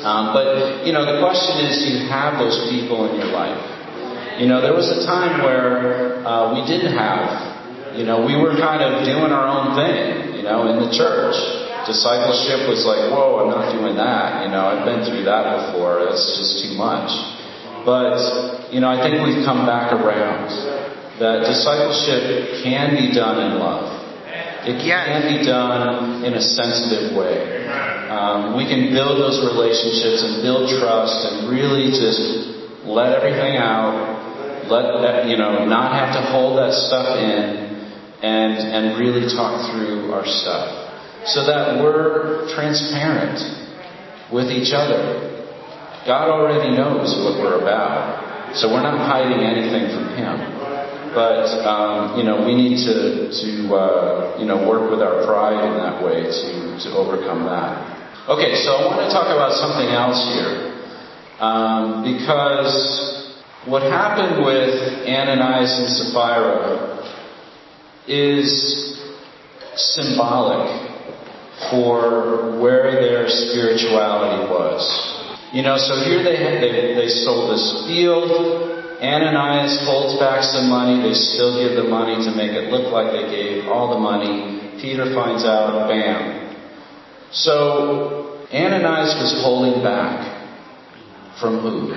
Um, 0.00 0.32
but, 0.32 0.84
you 0.84 0.92
know, 0.92 1.04
the 1.04 1.20
question 1.20 1.60
is, 1.68 1.84
do 1.84 1.88
you 1.88 2.08
have 2.08 2.40
those 2.40 2.68
people 2.68 3.08
in 3.08 3.16
your 3.16 3.32
life? 3.32 3.60
You 4.40 4.48
know, 4.48 4.60
there 4.60 4.72
was 4.72 4.88
a 4.88 5.04
time 5.04 5.44
where 5.44 6.24
uh, 6.24 6.56
we 6.56 6.64
didn't 6.64 6.96
have, 6.96 7.51
you 7.96 8.04
know, 8.08 8.24
we 8.24 8.36
were 8.36 8.56
kind 8.56 8.80
of 8.80 9.04
doing 9.04 9.32
our 9.32 9.48
own 9.48 9.76
thing, 9.76 10.36
you 10.36 10.42
know, 10.42 10.68
in 10.72 10.80
the 10.80 10.90
church. 10.92 11.36
Discipleship 11.84 12.70
was 12.70 12.86
like, 12.86 13.10
whoa, 13.10 13.42
I'm 13.42 13.50
not 13.50 13.74
doing 13.74 13.96
that. 13.98 14.46
You 14.46 14.50
know, 14.54 14.64
I've 14.70 14.86
been 14.86 15.04
through 15.04 15.24
that 15.28 15.44
before. 15.66 16.06
That's 16.06 16.38
just 16.38 16.62
too 16.64 16.78
much. 16.78 17.10
But, 17.84 18.70
you 18.70 18.78
know, 18.78 18.88
I 18.88 19.02
think 19.02 19.18
we've 19.26 19.44
come 19.44 19.66
back 19.66 19.92
around. 19.92 20.48
That 21.18 21.44
discipleship 21.44 22.62
can 22.62 22.94
be 22.96 23.12
done 23.12 23.50
in 23.50 23.58
love. 23.58 23.98
It 24.62 24.78
can 24.78 25.26
be 25.26 25.44
done 25.44 26.22
in 26.22 26.34
a 26.34 26.40
sensitive 26.40 27.18
way. 27.18 27.66
Um, 28.08 28.56
we 28.56 28.64
can 28.64 28.94
build 28.94 29.18
those 29.18 29.42
relationships 29.42 30.22
and 30.22 30.40
build 30.40 30.70
trust 30.78 31.18
and 31.26 31.50
really 31.50 31.90
just 31.90 32.86
let 32.86 33.10
everything 33.18 33.58
out. 33.58 34.22
Let 34.70 35.02
that, 35.02 35.26
you 35.26 35.36
know, 35.36 35.66
not 35.66 35.90
have 35.98 36.14
to 36.14 36.22
hold 36.30 36.56
that 36.58 36.72
stuff 36.72 37.18
in 37.18 37.71
and, 38.22 38.54
and 38.54 38.98
really 38.98 39.26
talk 39.34 39.66
through 39.70 40.12
our 40.14 40.24
stuff 40.24 40.82
so 41.26 41.46
that 41.46 41.82
we're 41.82 42.46
transparent 42.54 43.38
with 44.30 44.50
each 44.50 44.72
other. 44.72 45.30
God 46.06 46.30
already 46.30 46.74
knows 46.74 47.14
what 47.22 47.38
we're 47.38 47.62
about, 47.62 48.54
so 48.54 48.70
we're 48.70 48.82
not 48.82 48.98
hiding 48.98 49.42
anything 49.42 49.90
from 49.94 50.14
Him. 50.18 50.34
But 51.14 51.46
um, 51.62 52.18
you 52.18 52.24
know, 52.24 52.46
we 52.46 52.54
need 52.54 52.82
to 52.88 53.28
to 53.28 53.50
uh, 53.74 54.38
you 54.40 54.46
know 54.46 54.66
work 54.66 54.90
with 54.90 55.02
our 55.02 55.26
pride 55.26 55.62
in 55.62 55.74
that 55.78 56.02
way 56.02 56.26
to 56.26 56.52
to 56.82 56.88
overcome 56.96 57.44
that. 57.46 58.26
Okay, 58.28 58.54
so 58.64 58.70
I 58.70 58.86
want 58.86 59.02
to 59.06 59.10
talk 59.12 59.28
about 59.30 59.52
something 59.52 59.90
else 59.90 60.18
here 60.34 60.72
um, 61.38 62.02
because 62.06 62.70
what 63.66 63.82
happened 63.82 64.42
with 64.42 64.74
Ananias 65.06 65.74
and 65.78 65.90
Sapphira 65.90 66.91
is 68.08 69.00
symbolic 69.76 70.90
for 71.70 72.58
where 72.60 72.92
their 72.92 73.28
spirituality 73.28 74.50
was. 74.50 74.82
You 75.52 75.62
know, 75.62 75.76
so 75.76 76.00
here 76.04 76.24
they, 76.24 76.36
they, 76.60 76.94
they 76.94 77.08
sold 77.08 77.52
this 77.52 77.86
field. 77.86 78.72
Ananias 79.02 79.84
holds 79.84 80.18
back 80.18 80.42
some 80.42 80.70
money. 80.70 81.02
They 81.02 81.14
still 81.14 81.60
give 81.60 81.76
the 81.76 81.88
money 81.88 82.16
to 82.24 82.30
make 82.36 82.52
it 82.52 82.70
look 82.70 82.92
like 82.92 83.12
they 83.12 83.28
gave 83.30 83.68
all 83.68 83.94
the 83.94 84.00
money. 84.00 84.80
Peter 84.80 85.12
finds 85.14 85.44
out, 85.44 85.88
bam. 85.88 86.56
So 87.32 88.46
Ananias 88.52 89.14
was 89.20 89.42
holding 89.42 89.82
back 89.82 90.32
from 91.40 91.60
who? 91.60 91.88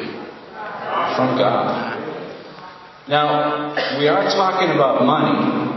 From 1.16 1.38
God. 1.38 1.96
Now, 3.08 3.76
we 4.00 4.08
are 4.08 4.24
talking 4.24 4.74
about 4.74 5.06
money, 5.06 5.75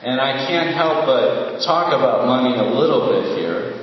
and 0.00 0.16
I 0.20 0.48
can't 0.48 0.72
help 0.72 1.04
but 1.04 1.60
talk 1.60 1.92
about 1.92 2.24
money 2.24 2.56
a 2.56 2.64
little 2.64 3.12
bit 3.12 3.36
here 3.36 3.76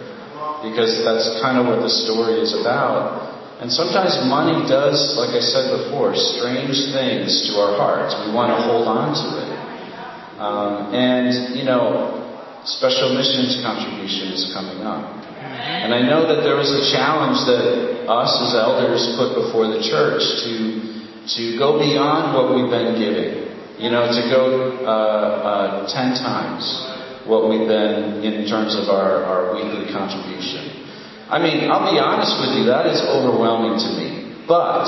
because 0.66 1.06
that's 1.06 1.42
kind 1.46 1.62
of 1.62 1.70
what 1.70 1.86
the 1.86 1.90
story 1.90 2.42
is 2.42 2.58
about. 2.58 3.38
And 3.62 3.70
sometimes 3.70 4.18
money 4.26 4.66
does, 4.70 5.18
like 5.18 5.34
I 5.38 5.42
said 5.42 5.70
before, 5.78 6.18
strange 6.18 6.94
things 6.94 7.50
to 7.50 7.62
our 7.62 7.78
hearts. 7.78 8.18
We 8.26 8.34
want 8.34 8.50
to 8.54 8.60
hold 8.66 8.90
on 8.90 9.14
to 9.14 9.28
it. 9.46 9.50
Um, 10.38 10.94
and, 10.94 11.58
you 11.58 11.66
know, 11.66 12.18
special 12.66 13.14
missions 13.14 13.62
contribution 13.62 14.34
is 14.34 14.54
coming 14.54 14.86
up. 14.86 15.26
And 15.38 15.94
I 15.94 16.02
know 16.02 16.26
that 16.26 16.42
there 16.42 16.58
was 16.58 16.70
a 16.70 16.84
challenge 16.94 17.46
that 17.46 18.10
us 18.10 18.34
as 18.42 18.58
elders 18.58 19.18
put 19.18 19.38
before 19.38 19.70
the 19.70 19.82
church 19.82 20.22
to, 20.22 20.54
to 21.38 21.42
go 21.58 21.78
beyond 21.78 22.34
what 22.34 22.54
we've 22.54 22.70
been 22.70 22.98
giving. 22.98 23.47
You 23.78 23.94
know, 23.94 24.10
to 24.10 24.22
go 24.34 24.44
uh, 24.82 24.90
uh, 24.90 25.94
ten 25.94 26.18
times 26.18 26.66
what 27.28 27.50
we've 27.50 27.68
been 27.68 28.24
in 28.24 28.48
terms 28.48 28.74
of 28.74 28.90
our, 28.90 29.22
our 29.22 29.54
weekly 29.54 29.92
contribution. 29.94 30.88
I 31.30 31.38
mean, 31.44 31.70
I'll 31.70 31.92
be 31.92 32.00
honest 32.00 32.40
with 32.40 32.56
you, 32.58 32.64
that 32.72 32.88
is 32.88 33.04
overwhelming 33.04 33.76
to 33.78 33.90
me. 34.00 34.10
But 34.48 34.88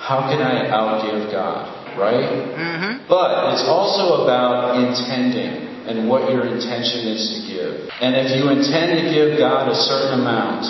how 0.00 0.24
can 0.26 0.40
I 0.40 0.72
outgive 0.72 1.30
God, 1.30 1.68
right? 2.00 2.24
Mm-hmm. 2.24 3.06
But 3.06 3.52
it's 3.52 3.68
also 3.68 4.24
about 4.24 4.80
intending 4.80 5.84
and 5.84 6.08
what 6.08 6.32
your 6.32 6.48
intention 6.48 7.12
is 7.12 7.20
to 7.30 7.38
give. 7.44 7.92
And 8.00 8.16
if 8.16 8.32
you 8.32 8.48
intend 8.48 9.04
to 9.04 9.12
give 9.12 9.38
God 9.38 9.68
a 9.68 9.76
certain 9.76 10.24
amount, 10.24 10.64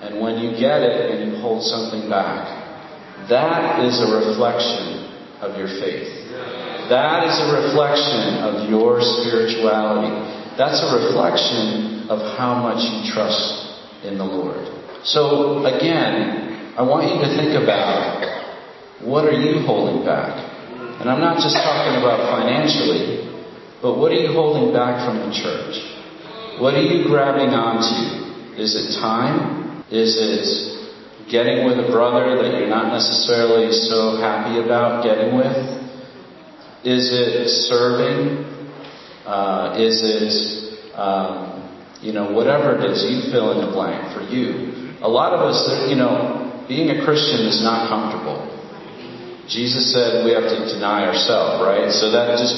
and 0.00 0.20
when 0.20 0.40
you 0.40 0.56
get 0.56 0.80
it 0.80 1.12
and 1.12 1.30
you 1.30 1.38
hold 1.38 1.62
something 1.62 2.08
back, 2.08 2.48
that 3.28 3.84
is 3.84 4.00
a 4.00 4.08
reflection 4.24 5.05
of 5.46 5.54
your 5.54 5.70
faith. 5.78 6.10
That 6.90 7.26
is 7.26 7.34
a 7.38 7.48
reflection 7.54 8.42
of 8.42 8.70
your 8.70 8.98
spirituality. 9.02 10.10
That's 10.58 10.82
a 10.82 10.90
reflection 10.94 12.10
of 12.10 12.18
how 12.38 12.58
much 12.62 12.82
you 12.82 13.12
trust 13.14 14.04
in 14.04 14.18
the 14.18 14.24
Lord. 14.24 14.66
So 15.04 15.64
again, 15.66 16.74
I 16.78 16.82
want 16.82 17.06
you 17.10 17.18
to 17.22 17.28
think 17.34 17.54
about 17.54 18.22
what 19.02 19.24
are 19.24 19.38
you 19.38 19.66
holding 19.66 20.04
back? 20.04 20.34
And 21.00 21.10
I'm 21.10 21.20
not 21.20 21.38
just 21.38 21.56
talking 21.56 22.00
about 22.00 22.26
financially, 22.32 23.28
but 23.82 23.98
what 23.98 24.12
are 24.12 24.20
you 24.20 24.32
holding 24.32 24.72
back 24.72 25.04
from 25.04 25.28
the 25.28 25.34
church? 25.34 25.76
What 26.58 26.74
are 26.74 26.82
you 26.82 27.04
grabbing 27.04 27.52
onto? 27.52 28.56
Is 28.56 28.74
it 28.74 28.98
time? 29.00 29.84
Is 29.90 30.16
it 30.16 30.85
getting 31.30 31.66
with 31.66 31.78
a 31.78 31.90
brother 31.90 32.42
that 32.42 32.58
you're 32.58 32.70
not 32.70 32.92
necessarily 32.92 33.72
so 33.72 34.16
happy 34.18 34.62
about 34.62 35.02
getting 35.02 35.36
with? 35.36 35.56
Is 36.86 37.10
it 37.12 37.48
serving? 37.66 38.46
Uh, 39.26 39.74
is 39.74 40.02
it, 40.06 40.94
um, 40.94 41.66
you 42.00 42.12
know, 42.12 42.30
whatever 42.30 42.78
it 42.78 42.86
is, 42.86 43.02
you 43.02 43.32
fill 43.32 43.58
in 43.58 43.66
the 43.66 43.72
blank 43.72 44.14
for 44.14 44.22
you. 44.22 44.94
A 45.02 45.08
lot 45.08 45.34
of 45.34 45.42
us, 45.42 45.66
you 45.90 45.96
know, 45.96 46.64
being 46.68 46.90
a 46.90 47.04
Christian 47.04 47.46
is 47.46 47.62
not 47.62 47.90
comfortable. 47.90 48.46
Jesus 49.48 49.92
said 49.94 50.24
we 50.24 50.30
have 50.30 50.46
to 50.46 50.58
deny 50.74 51.06
ourselves, 51.06 51.62
right? 51.62 51.90
So 51.90 52.10
that 52.10 52.38
just 52.38 52.54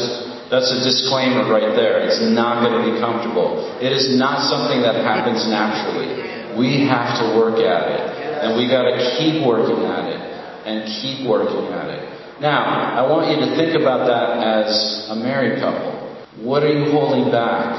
that's 0.48 0.72
a 0.72 0.80
disclaimer 0.80 1.44
right 1.44 1.76
there. 1.76 2.00
It's 2.08 2.20
not 2.20 2.64
going 2.64 2.80
to 2.80 2.84
be 2.88 2.96
comfortable. 2.96 3.76
It 3.80 3.92
is 3.92 4.16
not 4.16 4.48
something 4.48 4.80
that 4.80 4.96
happens 5.04 5.44
naturally. 5.44 6.56
We 6.56 6.88
have 6.88 7.20
to 7.20 7.36
work 7.36 7.60
at 7.60 7.92
it. 7.92 8.17
And 8.42 8.56
we 8.56 8.68
got 8.68 8.84
to 8.84 8.96
keep 9.18 9.46
working 9.46 9.84
at 9.84 10.08
it 10.08 10.20
and 10.66 10.86
keep 11.00 11.26
working 11.28 11.72
at 11.72 11.88
it. 11.90 12.02
Now, 12.40 12.94
I 12.94 13.02
want 13.02 13.30
you 13.34 13.36
to 13.42 13.56
think 13.56 13.74
about 13.74 14.06
that 14.06 14.38
as 14.38 15.10
a 15.10 15.16
married 15.16 15.58
couple. 15.58 15.90
What 16.38 16.62
are 16.62 16.70
you 16.70 16.92
holding 16.92 17.32
back 17.32 17.74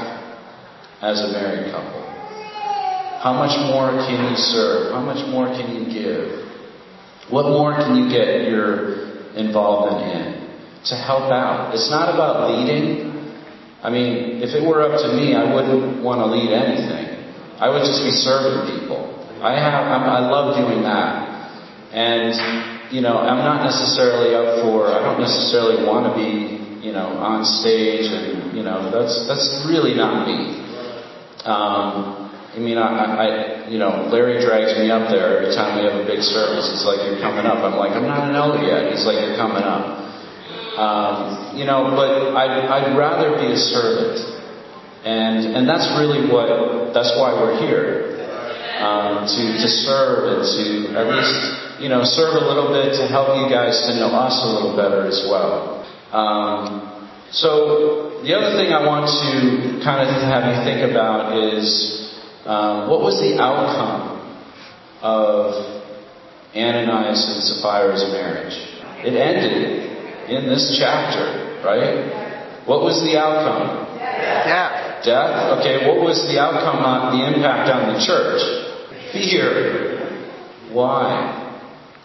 as 1.00 1.20
a 1.24 1.32
married 1.32 1.72
couple? 1.72 2.04
How 3.24 3.32
much 3.32 3.56
more 3.72 3.88
can 4.04 4.32
you 4.32 4.36
serve? 4.36 4.92
How 4.92 5.00
much 5.00 5.24
more 5.28 5.48
can 5.48 5.76
you 5.76 5.88
give? 5.88 6.50
What 7.30 7.44
more 7.44 7.72
can 7.76 7.96
you 7.96 8.08
get 8.08 8.48
your 8.48 9.32
involvement 9.36 10.08
in 10.08 10.50
to 10.88 10.94
help 10.96 11.32
out? 11.32 11.72
It's 11.74 11.90
not 11.90 12.12
about 12.12 12.50
leading. 12.50 13.12
I 13.82 13.88
mean, 13.88 14.42
if 14.42 14.56
it 14.56 14.66
were 14.66 14.82
up 14.82 15.00
to 15.04 15.08
me, 15.16 15.34
I 15.36 15.54
wouldn't 15.54 16.02
want 16.02 16.20
to 16.20 16.26
lead 16.26 16.52
anything. 16.52 17.16
I 17.60 17.68
would 17.68 17.84
just 17.84 18.04
be 18.04 18.10
serving 18.10 18.80
people. 18.80 19.19
I 19.42 19.56
have, 19.58 19.88
I'm, 19.88 20.04
I 20.04 20.20
love 20.28 20.56
doing 20.56 20.82
that. 20.84 21.28
And, 21.92 22.92
you 22.94 23.00
know, 23.00 23.18
I'm 23.18 23.42
not 23.42 23.64
necessarily 23.64 24.34
up 24.34 24.62
for, 24.62 24.86
I 24.88 25.00
don't 25.02 25.20
necessarily 25.20 25.84
want 25.84 26.06
to 26.06 26.12
be, 26.14 26.86
you 26.86 26.92
know, 26.92 27.18
on 27.18 27.44
stage 27.44 28.06
and, 28.06 28.56
you 28.56 28.62
know, 28.62 28.90
that's, 28.92 29.26
that's 29.26 29.66
really 29.66 29.94
not 29.94 30.26
me. 30.28 30.60
Um, 31.44 32.30
I 32.50 32.58
mean, 32.58 32.78
I, 32.78 32.88
I, 32.90 33.26
you 33.70 33.78
know, 33.78 34.10
Larry 34.10 34.42
drags 34.44 34.74
me 34.76 34.90
up 34.90 35.08
there 35.08 35.38
every 35.38 35.54
time 35.54 35.78
we 35.78 35.86
have 35.86 35.94
a 35.94 36.04
big 36.04 36.18
service. 36.18 36.66
It's 36.66 36.82
like, 36.82 36.98
"You're 37.06 37.22
coming 37.22 37.46
up." 37.46 37.62
I'm 37.62 37.78
like, 37.78 37.94
"I'm 37.94 38.10
not 38.10 38.26
an 38.26 38.34
elder 38.34 38.58
yet." 38.66 38.90
He's 38.90 39.06
like, 39.06 39.22
"You're 39.22 39.38
coming 39.38 39.62
up." 39.62 40.00
Um, 40.76 41.58
you 41.58 41.64
know, 41.64 41.92
but 41.94 42.34
I'd, 42.34 42.64
I'd 42.66 42.96
rather 42.96 43.36
be 43.36 43.52
a 43.52 43.56
servant 43.56 44.16
And, 45.04 45.56
and 45.56 45.68
that's 45.68 45.88
really 45.98 46.30
what, 46.30 46.92
that's 46.94 47.12
why 47.16 47.32
we're 47.34 47.58
here. 47.60 48.19
Um, 48.80 49.28
to, 49.28 49.42
to 49.60 49.68
serve 49.68 50.24
and 50.24 50.40
to 50.40 50.96
at 50.96 51.04
least, 51.04 51.36
you 51.84 51.92
know, 51.92 52.00
serve 52.00 52.40
a 52.40 52.44
little 52.48 52.72
bit 52.72 52.96
to 52.96 53.12
help 53.12 53.36
you 53.36 53.44
guys 53.52 53.76
to 53.84 54.00
know 54.00 54.08
us 54.08 54.40
a 54.40 54.48
little 54.48 54.72
better 54.72 55.04
as 55.04 55.20
well. 55.28 55.84
Um, 56.16 56.88
so 57.30 58.22
the 58.24 58.32
other 58.32 58.56
thing 58.56 58.72
I 58.72 58.80
want 58.88 59.04
to 59.04 59.84
kind 59.84 60.00
of 60.00 60.08
have 60.24 60.48
you 60.48 60.64
think 60.64 60.80
about 60.90 61.36
is 61.52 61.68
um, 62.48 62.88
what 62.88 63.04
was 63.04 63.20
the 63.20 63.36
outcome 63.36 64.16
of 65.04 65.84
Ananias 66.56 67.20
and 67.20 67.40
Sapphira's 67.44 68.08
marriage? 68.16 68.56
It 69.04 69.12
ended 69.12 70.32
in 70.32 70.48
this 70.48 70.76
chapter, 70.80 71.60
right? 71.60 72.64
What 72.64 72.80
was 72.80 73.00
the 73.04 73.20
outcome? 73.20 73.98
Death. 74.00 75.04
Death? 75.04 75.60
Okay, 75.60 75.86
what 75.86 76.00
was 76.00 76.20
the 76.32 76.40
outcome 76.40 76.80
on 76.80 77.16
the 77.16 77.28
impact 77.28 77.68
on 77.68 77.92
the 77.92 78.00
church? 78.00 78.59
Fear. 79.12 80.72
Why? 80.72 81.60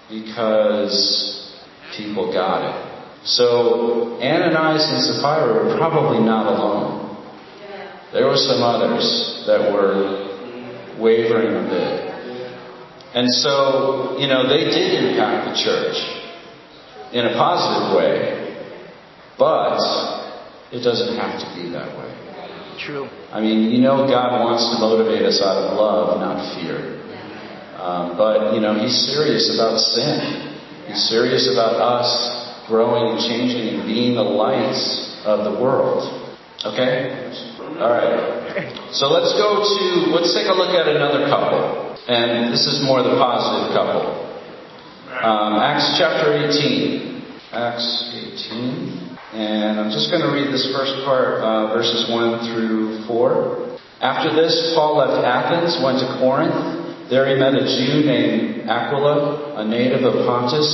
Because 0.10 1.56
people 1.98 2.32
got 2.32 2.66
it. 2.66 2.96
So 3.26 4.20
Ananias 4.22 4.86
and 4.90 5.02
Sapphira 5.02 5.66
were 5.66 5.78
probably 5.78 6.24
not 6.24 6.46
alone. 6.46 7.06
There 8.14 8.28
were 8.28 8.38
some 8.38 8.62
others 8.62 9.44
that 9.48 9.74
were 9.74 10.98
wavering 11.00 11.66
a 11.66 11.70
bit. 11.70 12.06
And 13.16 13.30
so, 13.32 14.18
you 14.20 14.28
know, 14.28 14.48
they 14.48 14.66
did 14.66 15.04
impact 15.04 15.50
the 15.50 15.56
church 15.64 15.98
in 17.14 17.26
a 17.26 17.34
positive 17.34 17.98
way, 17.98 18.68
but 19.40 19.80
it 20.72 20.84
doesn't 20.84 21.18
have 21.18 21.40
to 21.40 21.48
be 21.56 21.70
that 21.72 21.98
way. 21.98 22.12
True. 22.78 23.08
I 23.32 23.42
mean, 23.42 23.72
you 23.72 23.82
know, 23.82 24.06
God 24.08 24.44
wants 24.44 24.68
to 24.76 24.80
motivate 24.80 25.24
us 25.24 25.42
out 25.42 25.58
of 25.58 25.78
love, 25.78 26.20
not 26.20 26.56
fear. 26.56 26.95
Um, 27.86 28.18
but, 28.18 28.58
you 28.58 28.62
know, 28.66 28.74
He's 28.74 28.98
serious 29.14 29.54
about 29.54 29.78
sin. 29.78 30.58
He's 30.90 31.06
serious 31.06 31.46
about 31.54 31.78
us 31.78 32.10
growing 32.66 33.14
and 33.14 33.20
changing 33.22 33.78
and 33.78 33.86
being 33.86 34.16
the 34.16 34.26
lights 34.26 35.22
of 35.22 35.46
the 35.46 35.62
world. 35.62 36.02
Okay? 36.66 37.14
All 37.78 37.94
right. 37.94 38.74
So 38.96 39.12
let's 39.12 39.34
go 39.38 39.62
to, 39.62 39.86
let's 40.16 40.34
take 40.34 40.48
a 40.48 40.56
look 40.56 40.74
at 40.74 40.88
another 40.88 41.30
couple. 41.30 41.94
And 42.08 42.54
this 42.54 42.66
is 42.66 42.82
more 42.82 43.04
the 43.04 43.20
positive 43.22 43.76
couple. 43.76 44.24
Um, 45.12 45.60
Acts 45.60 46.00
chapter 46.00 46.32
18. 46.32 47.22
Acts 47.52 47.86
18. 48.50 49.18
And 49.36 49.80
I'm 49.80 49.92
just 49.92 50.10
going 50.10 50.24
to 50.24 50.32
read 50.32 50.48
this 50.48 50.72
first 50.74 51.04
part, 51.04 51.44
uh, 51.44 51.76
verses 51.76 52.10
1 52.10 52.48
through 52.50 53.06
4. 53.06 53.78
After 54.00 54.34
this, 54.34 54.74
Paul 54.74 54.98
left 54.98 55.22
Athens, 55.26 55.78
went 55.84 56.00
to 56.00 56.08
Corinth. 56.24 56.85
There 57.10 57.30
he 57.30 57.36
met 57.38 57.54
a 57.54 57.66
Jew 57.66 58.02
named 58.02 58.70
Aquila, 58.70 59.62
a 59.62 59.64
native 59.68 60.02
of 60.04 60.26
Pontus, 60.26 60.68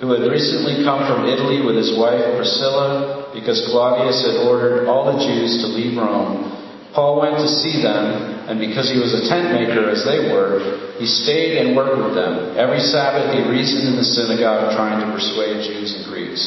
who 0.00 0.10
had 0.10 0.26
recently 0.26 0.82
come 0.82 1.06
from 1.06 1.28
Italy 1.30 1.62
with 1.62 1.76
his 1.76 1.94
wife 1.94 2.24
Priscilla, 2.34 3.30
because 3.34 3.68
Claudius 3.70 4.26
had 4.26 4.48
ordered 4.48 4.88
all 4.88 5.12
the 5.12 5.22
Jews 5.22 5.62
to 5.62 5.70
leave 5.70 5.94
Rome. 5.96 6.58
Paul 6.92 7.22
went 7.22 7.38
to 7.38 7.46
see 7.46 7.78
them, 7.82 8.50
and 8.50 8.58
because 8.58 8.90
he 8.90 8.98
was 8.98 9.14
a 9.14 9.28
tent 9.30 9.54
maker 9.54 9.86
as 9.86 10.02
they 10.02 10.26
were, 10.26 10.90
he 10.98 11.06
stayed 11.06 11.62
and 11.62 11.76
worked 11.76 12.02
with 12.02 12.18
them. 12.18 12.58
Every 12.58 12.80
Sabbath 12.80 13.30
he 13.30 13.46
reasoned 13.46 13.94
in 13.94 13.96
the 13.96 14.04
synagogue, 14.04 14.74
trying 14.74 14.98
to 14.98 15.06
persuade 15.14 15.62
Jews 15.62 15.94
and 15.94 16.10
Greeks. 16.10 16.42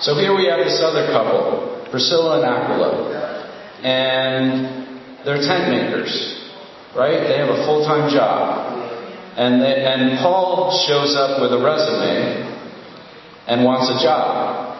So 0.00 0.16
here 0.16 0.34
we 0.34 0.48
have 0.48 0.64
this 0.64 0.80
other 0.80 1.12
couple, 1.12 1.86
Priscilla 1.90 2.40
and 2.40 2.46
Aquila. 2.48 2.90
And 3.84 5.26
they're 5.26 5.44
tent 5.44 5.68
makers, 5.68 6.41
right? 6.96 7.24
They 7.28 7.38
have 7.38 7.48
a 7.48 7.64
full-time 7.64 8.12
job. 8.12 8.80
And, 9.36 9.62
they, 9.62 9.84
and 9.84 10.18
Paul 10.20 10.68
shows 10.86 11.16
up 11.16 11.40
with 11.40 11.52
a 11.56 11.60
resume 11.64 12.52
and 13.48 13.64
wants 13.64 13.88
a 13.88 13.98
job. 14.04 14.76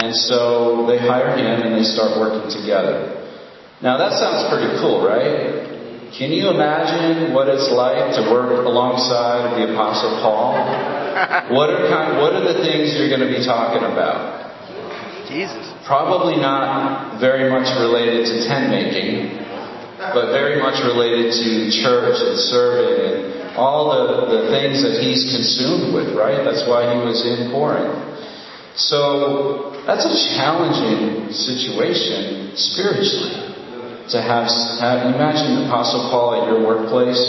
And 0.00 0.16
so 0.16 0.86
they 0.88 0.96
hire 0.96 1.36
him 1.36 1.60
and 1.60 1.76
they 1.76 1.84
start 1.84 2.16
working 2.16 2.48
together. 2.48 3.20
Now 3.82 3.98
that 4.00 4.16
sounds 4.16 4.48
pretty 4.48 4.80
cool, 4.80 5.04
right? 5.04 5.68
Can 6.16 6.32
you 6.32 6.50
imagine 6.50 7.32
what 7.32 7.48
it's 7.48 7.70
like 7.70 8.16
to 8.18 8.22
work 8.32 8.50
alongside 8.66 9.60
the 9.60 9.72
Apostle 9.72 10.18
Paul? 10.24 10.56
What 11.54 11.70
are 11.70 11.86
kind, 11.86 12.18
what 12.18 12.32
are 12.32 12.42
the 12.42 12.64
things 12.64 12.96
you're 12.96 13.12
going 13.12 13.22
to 13.22 13.30
be 13.30 13.44
talking 13.44 13.84
about? 13.84 14.40
Jesus. 15.28 15.70
Probably 15.86 16.36
not 16.36 17.20
very 17.20 17.48
much 17.50 17.68
related 17.78 18.26
to 18.26 18.48
tent 18.48 18.74
making, 18.74 19.38
but 20.00 20.32
very 20.32 20.56
much 20.56 20.80
related 20.80 21.28
to 21.28 21.68
church 21.68 22.16
and 22.24 22.36
serving 22.40 22.96
and 23.04 23.56
all 23.56 23.92
the, 23.92 24.32
the 24.32 24.42
things 24.48 24.80
that 24.80 24.96
he's 25.04 25.28
consumed 25.28 25.92
with, 25.92 26.16
right? 26.16 26.40
That's 26.40 26.64
why 26.64 26.88
he 26.88 26.98
was 27.04 27.20
in 27.20 27.52
Corinth. 27.52 28.00
So 28.76 29.84
that's 29.84 30.08
a 30.08 30.16
challenging 30.40 31.28
situation 31.28 32.56
spiritually 32.56 33.52
to 34.08 34.22
have, 34.22 34.48
have 34.80 35.12
imagine 35.12 35.60
the 35.60 35.68
Apostle 35.68 36.08
Paul 36.08 36.40
at 36.40 36.48
your 36.48 36.64
workplace. 36.64 37.20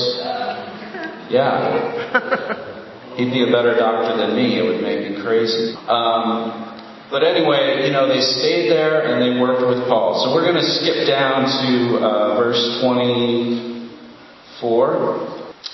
Yeah. 1.29 2.71
He'd 3.17 3.31
be 3.31 3.43
a 3.43 3.51
better 3.51 3.75
doctor 3.75 4.15
than 4.15 4.35
me. 4.35 4.57
It 4.57 4.63
would 4.63 4.81
make 4.81 5.11
me 5.11 5.21
crazy. 5.21 5.75
Um, 5.87 6.70
but 7.11 7.27
anyway, 7.27 7.83
you 7.83 7.91
know, 7.91 8.07
they 8.07 8.23
stayed 8.23 8.71
there 8.71 9.03
and 9.11 9.19
they 9.19 9.35
worked 9.35 9.67
with 9.67 9.83
Paul. 9.91 10.23
So 10.23 10.31
we're 10.31 10.47
going 10.47 10.55
to 10.55 10.69
skip 10.79 11.03
down 11.03 11.43
to 11.43 11.99
uh, 11.99 12.39
verse 12.39 12.79
24. 12.79 13.91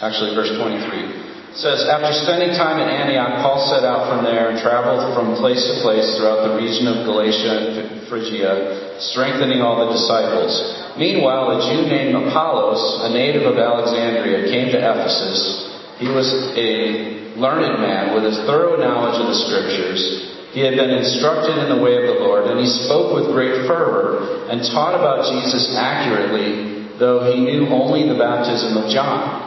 Actually, 0.01 0.33
verse 0.33 0.49
23. 0.57 1.53
It 1.53 1.61
says, 1.61 1.85
After 1.85 2.09
spending 2.25 2.57
time 2.57 2.81
in 2.81 2.89
Antioch, 2.89 3.45
Paul 3.45 3.61
set 3.69 3.85
out 3.85 4.09
from 4.09 4.25
there 4.25 4.49
and 4.49 4.57
traveled 4.57 5.13
from 5.13 5.37
place 5.37 5.61
to 5.61 5.77
place 5.85 6.17
throughout 6.17 6.49
the 6.49 6.57
region 6.57 6.89
of 6.89 7.05
Galatia 7.05 7.53
and 7.69 8.09
Phrygia, 8.09 8.97
strengthening 9.13 9.61
all 9.61 9.85
the 9.85 9.93
disciples. 9.93 10.57
Meanwhile, 10.97 11.61
a 11.61 11.61
Jew 11.69 11.85
named 11.85 12.17
Apollos, 12.17 12.81
a 13.05 13.13
native 13.13 13.45
of 13.45 13.61
Alexandria, 13.61 14.49
came 14.49 14.73
to 14.73 14.81
Ephesus. 14.81 15.69
He 16.01 16.09
was 16.09 16.29
a 16.57 17.37
learned 17.37 17.77
man 17.77 18.17
with 18.17 18.25
a 18.25 18.45
thorough 18.49 18.77
knowledge 18.81 19.21
of 19.21 19.29
the 19.29 19.37
scriptures. 19.37 20.26
He 20.51 20.61
had 20.63 20.75
been 20.75 20.89
instructed 20.89 21.57
in 21.59 21.67
the 21.69 21.81
way 21.83 21.97
of 21.99 22.07
the 22.07 22.17
Lord, 22.23 22.47
and 22.47 22.59
he 22.59 22.67
spoke 22.67 23.13
with 23.13 23.33
great 23.35 23.67
fervor 23.67 24.47
and 24.47 24.63
taught 24.63 24.95
about 24.95 25.27
Jesus 25.27 25.75
accurately, 25.75 26.87
though 26.97 27.31
he 27.31 27.39
knew 27.39 27.67
only 27.67 28.07
the 28.07 28.17
baptism 28.17 28.77
of 28.77 28.89
John. 28.89 29.43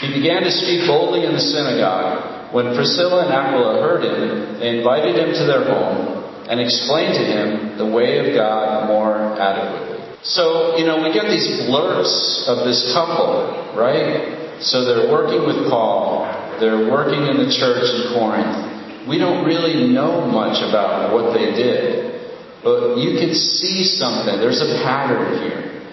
He 0.00 0.14
began 0.14 0.42
to 0.42 0.50
speak 0.50 0.86
boldly 0.86 1.26
in 1.26 1.34
the 1.34 1.42
synagogue. 1.42 2.54
When 2.54 2.74
Priscilla 2.74 3.26
and 3.26 3.34
Aquila 3.34 3.82
heard 3.82 4.04
him, 4.04 4.60
they 4.60 4.78
invited 4.78 5.16
him 5.16 5.34
to 5.34 5.44
their 5.44 5.64
home 5.66 6.24
and 6.48 6.60
explained 6.60 7.14
to 7.14 7.24
him 7.24 7.76
the 7.76 7.84
way 7.84 8.18
of 8.22 8.34
God 8.34 8.88
more 8.88 9.36
adequately. 9.36 10.00
So, 10.22 10.76
you 10.78 10.86
know, 10.86 11.02
we 11.02 11.12
get 11.12 11.28
these 11.28 11.66
blurts 11.66 12.46
of 12.48 12.64
this 12.64 12.92
couple, 12.94 13.74
right? 13.76 14.58
So 14.60 14.84
they're 14.84 15.10
working 15.10 15.46
with 15.46 15.68
Paul, 15.68 16.26
they're 16.58 16.90
working 16.90 17.26
in 17.26 17.36
the 17.36 17.50
church 17.52 17.84
in 17.84 18.14
Corinth. 18.14 18.67
We 19.06 19.18
don't 19.18 19.44
really 19.44 19.92
know 19.92 20.26
much 20.26 20.58
about 20.64 21.12
what 21.12 21.32
they 21.32 21.54
did, 21.54 22.34
but 22.64 22.96
you 22.98 23.20
can 23.20 23.34
see 23.34 23.84
something. 23.84 24.40
There's 24.40 24.60
a 24.60 24.82
pattern 24.82 25.38
here. 25.44 25.86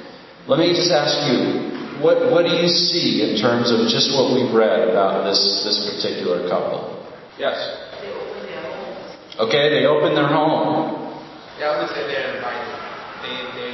Let 0.47 0.59
me 0.59 0.73
just 0.73 0.91
ask 0.91 1.29
you, 1.31 2.01
what, 2.01 2.31
what 2.31 2.45
do 2.45 2.53
you 2.55 2.67
see 2.67 3.23
in 3.23 3.39
terms 3.39 3.71
of 3.71 3.87
just 3.87 4.11
what 4.15 4.33
we've 4.33 4.53
read 4.53 4.89
about 4.89 5.23
this, 5.23 5.39
this 5.63 5.77
particular 5.89 6.47
couple? 6.49 6.91
Yes? 7.37 7.57
Okay, 9.39 9.67
they 9.67 9.85
open 9.85 10.15
their 10.15 10.27
home. 10.27 11.19
Yeah, 11.59 11.75
I 11.75 11.83
would 11.83 11.91
say 11.91 12.07
they're 12.07 12.35
invited. 12.35 12.71
They, 13.23 13.35
they 13.59 13.73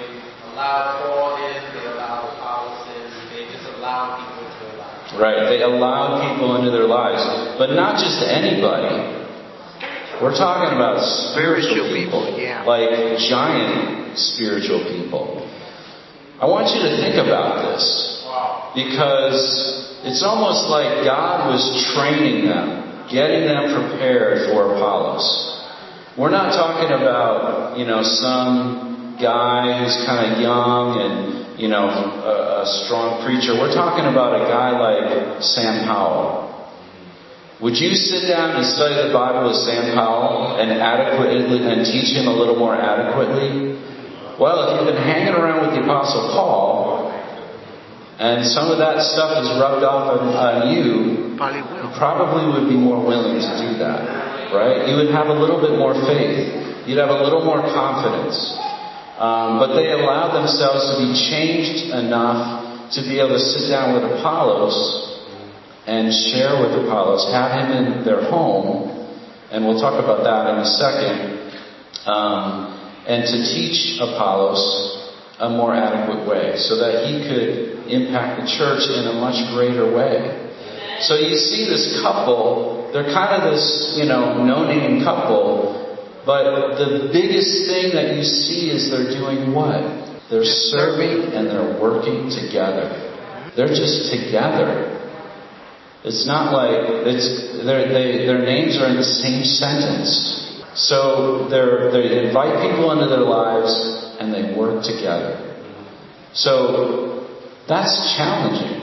allow 0.53 1.05
Paul 1.05 1.37
in, 1.37 1.61
they 1.77 1.85
allow 1.85 2.33
Apollos 2.33 2.81
in, 2.97 3.05
they 3.29 3.45
just 3.51 3.65
allow 3.77 4.17
people 4.17 4.41
into 4.41 4.57
their 4.65 4.77
lives. 4.81 5.13
Right, 5.21 5.49
they 5.49 5.61
allowed 5.61 6.33
people 6.33 6.57
into 6.57 6.71
their 6.71 6.89
lives. 6.89 7.21
But 7.57 7.77
not 7.77 8.01
just 8.01 8.25
anybody. 8.25 9.20
We're 10.21 10.37
talking 10.37 10.77
about 10.77 11.01
spiritual, 11.33 11.89
Spiritual 11.89 11.97
people, 11.97 12.37
yeah. 12.37 12.61
Like 12.61 13.17
giant 13.17 14.17
spiritual 14.17 14.85
people. 14.85 15.49
I 16.37 16.45
want 16.45 16.69
you 16.69 16.81
to 16.85 16.93
think 17.01 17.17
about 17.17 17.73
this. 17.73 18.21
Because 18.77 19.37
it's 20.05 20.21
almost 20.21 20.69
like 20.69 21.05
God 21.05 21.49
was 21.49 21.61
training 21.97 22.45
them, 22.45 23.09
getting 23.09 23.49
them 23.49 23.73
prepared 23.73 24.49
for 24.49 24.77
Apollos. 24.77 25.25
We're 26.17 26.29
not 26.29 26.53
talking 26.53 26.93
about, 26.93 27.77
you 27.77 27.85
know, 27.85 28.03
some 28.03 29.17
guy 29.21 29.81
who's 29.81 30.05
kind 30.05 30.33
of 30.33 30.39
young 30.41 31.01
and, 31.01 31.59
you 31.59 31.67
know, 31.67 31.89
a, 31.89 32.61
a 32.61 32.65
strong 32.85 33.25
preacher. 33.25 33.53
We're 33.57 33.73
talking 33.73 34.05
about 34.05 34.37
a 34.37 34.45
guy 34.45 34.69
like 34.77 35.41
Sam 35.41 35.85
Powell. 35.85 36.50
Would 37.61 37.77
you 37.77 37.93
sit 37.93 38.25
down 38.25 38.57
and 38.57 38.65
study 38.65 38.97
the 38.97 39.13
Bible 39.13 39.53
with 39.53 39.61
Sam 39.61 39.93
Powell 39.93 40.57
and 40.57 40.73
adequately 40.73 41.61
and 41.61 41.85
teach 41.85 42.09
him 42.09 42.25
a 42.25 42.33
little 42.33 42.57
more 42.57 42.73
adequately? 42.73 43.77
Well, 44.41 44.65
if 44.65 44.67
you've 44.73 44.89
been 44.89 44.97
hanging 44.97 45.37
around 45.37 45.69
with 45.69 45.77
the 45.77 45.85
Apostle 45.85 46.33
Paul, 46.33 47.13
and 48.17 48.41
some 48.49 48.73
of 48.73 48.81
that 48.81 49.05
stuff 49.05 49.45
is 49.45 49.53
rubbed 49.61 49.85
off 49.85 50.09
on, 50.09 50.33
on 50.33 50.73
you, 50.73 51.37
Probably 51.37 51.61
you 51.61 51.89
probably 52.01 52.49
would 52.49 52.65
be 52.65 52.73
more 52.73 52.97
willing 52.97 53.37
to 53.37 53.53
do 53.61 53.77
that, 53.77 54.49
right? 54.49 54.89
You 54.89 54.97
would 54.97 55.13
have 55.13 55.29
a 55.29 55.37
little 55.37 55.61
bit 55.61 55.77
more 55.77 55.93
faith. 56.09 56.89
You'd 56.89 56.97
have 56.97 57.13
a 57.13 57.21
little 57.21 57.45
more 57.45 57.61
confidence. 57.61 58.41
Um, 59.21 59.61
but 59.61 59.77
they 59.77 59.93
allowed 59.93 60.33
themselves 60.33 60.89
to 60.89 60.95
be 60.97 61.13
changed 61.29 61.93
enough 61.93 62.89
to 62.97 63.05
be 63.05 63.21
able 63.21 63.37
to 63.37 63.43
sit 63.53 63.69
down 63.69 63.93
with 63.93 64.17
Apollos 64.17 65.10
and 65.87 66.13
share 66.13 66.61
with 66.61 66.85
Apollos, 66.85 67.25
have 67.33 67.51
him 67.57 67.69
in 67.71 68.05
their 68.05 68.29
home, 68.29 69.09
and 69.51 69.65
we'll 69.65 69.79
talk 69.79 69.97
about 69.97 70.23
that 70.23 70.53
in 70.53 70.57
a 70.61 70.69
second, 70.77 71.51
um, 72.05 72.77
and 73.07 73.25
to 73.25 73.37
teach 73.49 73.99
Apollos 73.99 75.01
a 75.39 75.49
more 75.49 75.73
adequate 75.73 76.27
way 76.29 76.53
so 76.57 76.77
that 76.77 77.09
he 77.09 77.25
could 77.25 77.89
impact 77.89 78.41
the 78.41 78.47
church 78.47 78.85
in 78.93 79.09
a 79.09 79.13
much 79.17 79.41
greater 79.53 79.89
way. 79.89 80.37
So 81.01 81.17
you 81.17 81.35
see 81.35 81.65
this 81.65 81.99
couple, 82.01 82.91
they're 82.93 83.09
kind 83.09 83.41
of 83.41 83.51
this, 83.51 83.97
you 83.97 84.05
know, 84.05 84.37
no-name 84.45 85.03
couple, 85.03 85.81
but 86.25 86.77
the 86.77 87.09
biggest 87.11 87.65
thing 87.65 87.97
that 87.97 88.15
you 88.15 88.23
see 88.23 88.69
is 88.69 88.91
they're 88.93 89.09
doing 89.09 89.51
what? 89.51 89.81
They're 90.29 90.45
serving 90.45 91.33
and 91.33 91.49
they're 91.49 91.81
working 91.81 92.29
together. 92.29 92.85
They're 93.57 93.73
just 93.73 94.13
together. 94.13 95.00
It's 96.03 96.25
not 96.25 96.51
like 96.51 97.05
it's 97.05 97.63
their 97.65 97.87
they, 97.87 98.25
their 98.25 98.41
names 98.41 98.77
are 98.77 98.89
in 98.89 98.97
the 98.97 99.05
same 99.05 99.43
sentence. 99.43 100.09
So 100.73 101.47
they 101.49 102.27
invite 102.27 102.57
people 102.65 102.91
into 102.91 103.07
their 103.07 103.27
lives 103.27 103.73
and 104.19 104.33
they 104.33 104.57
work 104.57 104.83
together. 104.83 105.37
So 106.33 107.27
that's 107.67 108.15
challenging. 108.17 108.81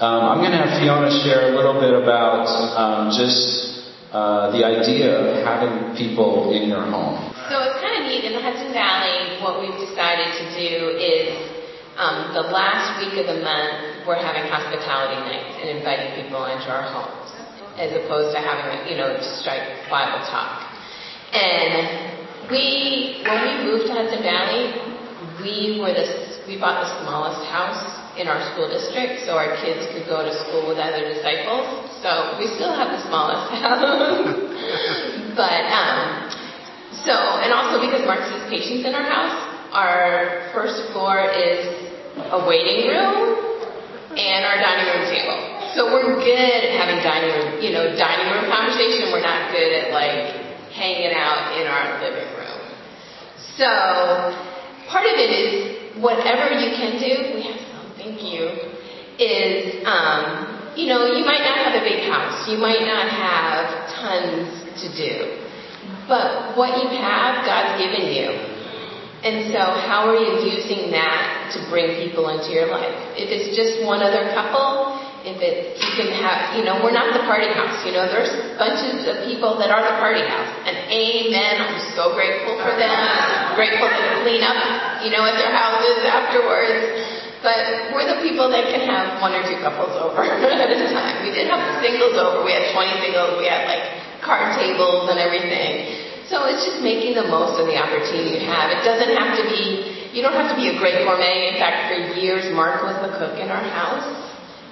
Um, 0.00 0.34
I'm 0.34 0.38
going 0.38 0.50
to 0.50 0.58
have 0.58 0.82
Fiona 0.82 1.06
share 1.22 1.52
a 1.52 1.56
little 1.56 1.78
bit 1.78 1.94
about 1.94 2.50
um, 2.74 3.14
just 3.14 3.94
uh, 4.10 4.50
the 4.50 4.66
idea 4.66 5.14
of 5.14 5.46
having 5.46 5.94
people 5.94 6.50
in 6.50 6.68
your 6.68 6.82
home. 6.82 7.30
So 7.46 7.62
it's 7.62 7.78
kind 7.78 8.02
of 8.02 8.10
neat. 8.10 8.24
In 8.26 8.32
the 8.34 8.42
Hudson 8.42 8.72
Valley, 8.72 9.38
what 9.38 9.62
we've 9.62 9.78
decided 9.78 10.34
to 10.34 10.44
do 10.58 10.98
is 10.98 11.38
um, 11.94 12.34
the 12.34 12.42
last 12.50 12.98
week 12.98 13.14
of 13.22 13.30
the 13.30 13.38
month, 13.44 13.93
we're 14.06 14.20
having 14.20 14.44
hospitality 14.52 15.16
nights 15.24 15.56
and 15.64 15.80
inviting 15.80 16.12
people 16.20 16.44
into 16.44 16.68
our 16.68 16.84
homes, 16.84 17.32
as 17.80 17.88
opposed 17.96 18.36
to 18.36 18.40
having, 18.40 18.84
you 18.88 19.00
know, 19.00 19.16
strike 19.40 19.64
Bible 19.88 20.20
talk. 20.28 20.60
And 21.32 22.52
we, 22.52 23.24
when 23.24 23.40
we 23.40 23.52
moved 23.64 23.88
to 23.88 23.96
Hudson 23.96 24.20
Valley, 24.20 24.76
we 25.40 25.80
were 25.80 25.96
the, 25.96 26.04
we 26.46 26.60
bought 26.60 26.84
the 26.84 26.90
smallest 27.00 27.48
house 27.48 27.80
in 28.20 28.28
our 28.28 28.38
school 28.52 28.68
district 28.68 29.24
so 29.26 29.34
our 29.34 29.56
kids 29.64 29.88
could 29.90 30.06
go 30.06 30.22
to 30.22 30.32
school 30.46 30.68
with 30.68 30.78
other 30.78 31.02
disciples. 31.08 31.88
So 32.04 32.36
we 32.38 32.46
still 32.54 32.76
have 32.76 32.92
the 32.92 33.00
smallest 33.08 33.48
house. 33.64 33.80
but, 35.32 35.62
um, 35.72 36.28
so, 37.08 37.16
and 37.40 37.50
also 37.56 37.80
because 37.80 38.04
Mark 38.04 38.22
sees 38.28 38.44
patients 38.52 38.84
in 38.86 38.94
our 38.94 39.02
house, 39.02 39.34
our 39.72 40.52
first 40.52 40.92
floor 40.92 41.24
is 41.32 41.66
a 42.30 42.46
waiting 42.46 42.92
room 42.92 43.53
and 44.14 44.44
our 44.46 44.58
dining 44.62 44.86
room 44.94 45.04
table. 45.10 45.38
So 45.74 45.90
we're 45.90 46.22
good 46.22 46.38
at 46.38 46.78
having 46.78 47.02
dining 47.02 47.34
room, 47.34 47.62
you 47.62 47.74
know, 47.74 47.94
dining 47.98 48.30
room 48.30 48.46
conversation. 48.46 49.10
We're 49.10 49.26
not 49.26 49.50
good 49.50 49.70
at 49.74 49.90
like 49.90 50.70
hanging 50.70 51.14
out 51.14 51.58
in 51.58 51.66
our 51.66 51.98
living 51.98 52.30
room. 52.38 52.60
So 53.58 53.70
part 54.86 55.06
of 55.06 55.14
it 55.18 55.30
is 55.30 56.02
whatever 56.02 56.54
you 56.54 56.70
can 56.78 56.98
do. 56.98 57.34
We 57.34 57.42
have 57.42 57.58
some, 57.58 57.90
thank 57.98 58.22
you. 58.22 58.70
Is 59.18 59.86
um, 59.86 60.74
you 60.74 60.86
know, 60.86 61.06
you 61.06 61.24
might 61.24 61.42
not 61.42 61.58
have 61.58 61.74
a 61.78 61.84
big 61.86 62.10
house. 62.10 62.50
You 62.50 62.58
might 62.58 62.82
not 62.82 63.06
have 63.06 63.94
tons 63.94 64.50
to 64.82 64.86
do. 64.90 65.38
But 66.08 66.56
what 66.56 66.82
you 66.82 66.88
have, 66.98 67.46
God's 67.46 67.78
given 67.78 68.10
you. 68.10 68.53
And 69.24 69.48
so 69.48 69.56
how 69.88 70.04
are 70.04 70.20
you 70.20 70.36
using 70.52 70.92
that 70.92 71.48
to 71.56 71.58
bring 71.72 71.96
people 72.04 72.28
into 72.28 72.52
your 72.52 72.68
life? 72.68 72.92
If 73.16 73.32
it's 73.32 73.56
just 73.56 73.80
one 73.80 74.04
other 74.04 74.28
couple, 74.36 75.00
if 75.24 75.40
it, 75.40 75.80
you 75.80 75.92
can 75.96 76.12
have, 76.20 76.52
you 76.60 76.68
know, 76.68 76.84
we're 76.84 76.92
not 76.92 77.08
the 77.16 77.24
party 77.24 77.48
house. 77.48 77.80
You 77.88 77.96
know, 77.96 78.04
there's 78.04 78.28
bunches 78.60 79.08
of 79.08 79.24
people 79.24 79.56
that 79.56 79.72
are 79.72 79.80
the 79.80 79.96
party 79.96 80.20
house. 80.20 80.52
And 80.68 80.76
amen, 80.92 81.56
I'm 81.56 81.80
so 81.96 82.12
grateful 82.12 82.60
for 82.60 82.76
them. 82.76 83.00
Grateful 83.56 83.88
to 83.88 84.04
clean 84.28 84.44
up, 84.44 84.60
you 85.00 85.08
know, 85.08 85.24
at 85.24 85.40
their 85.40 85.56
houses 85.56 86.04
afterwards. 86.04 86.84
But 87.40 87.96
we're 87.96 88.04
the 88.04 88.20
people 88.20 88.52
that 88.52 88.68
can 88.68 88.84
have 88.84 89.24
one 89.24 89.32
or 89.32 89.40
two 89.48 89.56
couples 89.64 89.96
over 90.04 90.20
at 90.28 90.68
a 90.68 90.80
time. 90.92 91.24
We 91.24 91.32
did 91.32 91.48
have 91.48 91.80
singles 91.80 92.12
over. 92.20 92.44
We 92.44 92.52
had 92.52 92.76
20 92.76 93.08
singles. 93.08 93.40
We 93.40 93.48
had 93.48 93.64
like 93.72 94.20
card 94.20 94.52
tables 94.60 95.08
and 95.08 95.16
everything. 95.16 96.03
So 96.28 96.48
it's 96.48 96.64
just 96.64 96.80
making 96.80 97.14
the 97.14 97.28
most 97.28 97.60
of 97.60 97.68
the 97.68 97.76
opportunity 97.76 98.40
you 98.40 98.44
have. 98.48 98.72
It 98.72 98.80
doesn't 98.80 99.12
have 99.12 99.36
to 99.36 99.44
be, 99.44 100.10
you 100.16 100.24
don't 100.24 100.32
have 100.32 100.48
to 100.48 100.58
be 100.58 100.72
a 100.72 100.76
great 100.80 101.04
gourmet. 101.04 101.52
In 101.52 101.60
fact, 101.60 101.92
for 101.92 101.96
years, 102.16 102.48
Mark 102.56 102.80
was 102.80 102.96
the 103.04 103.12
cook 103.20 103.36
in 103.36 103.52
our 103.52 103.60
house. 103.60 104.08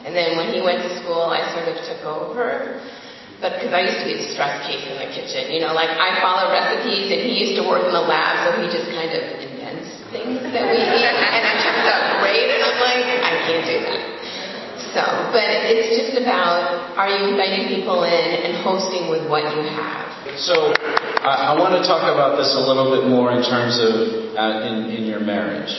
And 0.09 0.17
then 0.17 0.41
when 0.41 0.51
he 0.51 0.65
went 0.65 0.83
to 0.83 0.91
school, 1.05 1.29
I 1.29 1.45
sort 1.53 1.69
of 1.69 1.77
took 1.85 2.03
over. 2.09 2.81
But 3.43 3.59
because 3.59 3.75
I 3.75 3.83
used 3.85 3.99
to 4.01 4.07
be 4.07 4.17
the 4.17 4.29
stress 4.33 4.63
case 4.71 4.87
in 4.87 4.97
the 5.03 5.11
kitchen, 5.11 5.51
you 5.51 5.59
know, 5.59 5.75
like 5.75 5.91
I 5.91 6.23
follow 6.23 6.47
recipes 6.51 7.11
and 7.11 7.27
he 7.27 7.43
used 7.43 7.59
to 7.59 7.67
work 7.67 7.83
in 7.83 7.93
the 7.93 8.07
lab, 8.07 8.47
so 8.47 8.63
he 8.63 8.71
just 8.71 8.87
kind 8.95 9.11
of 9.11 9.23
invents 9.43 9.91
things 10.15 10.39
that 10.41 10.65
we 10.71 10.79
eat. 10.79 11.11
And 11.11 11.43
it 11.43 11.57
turns 11.59 11.87
out 11.91 12.23
great, 12.23 12.47
and 12.49 12.63
I'm 12.63 12.79
like, 12.79 13.03
I 13.03 13.35
can't 13.43 13.67
do 13.67 13.77
that. 13.83 14.03
So, 14.95 15.03
but 15.35 15.49
it's 15.73 15.91
just 15.91 16.15
about 16.23 16.95
are 16.95 17.09
you 17.09 17.35
inviting 17.35 17.67
people 17.67 18.05
in 18.05 18.29
and 18.47 18.63
hosting 18.63 19.11
with 19.11 19.27
what 19.27 19.43
you 19.43 19.67
have? 19.75 20.07
So 20.39 20.71
I, 21.23 21.55
I 21.55 21.59
want 21.59 21.79
to 21.79 21.87
talk 21.87 22.03
about 22.03 22.35
this 22.35 22.51
a 22.51 22.63
little 22.67 22.91
bit 22.91 23.07
more 23.07 23.31
in 23.31 23.47
terms 23.47 23.79
of 23.79 24.35
uh, 24.35 24.67
in, 24.67 24.91
in 24.91 25.03
your 25.07 25.23
marriage. 25.23 25.71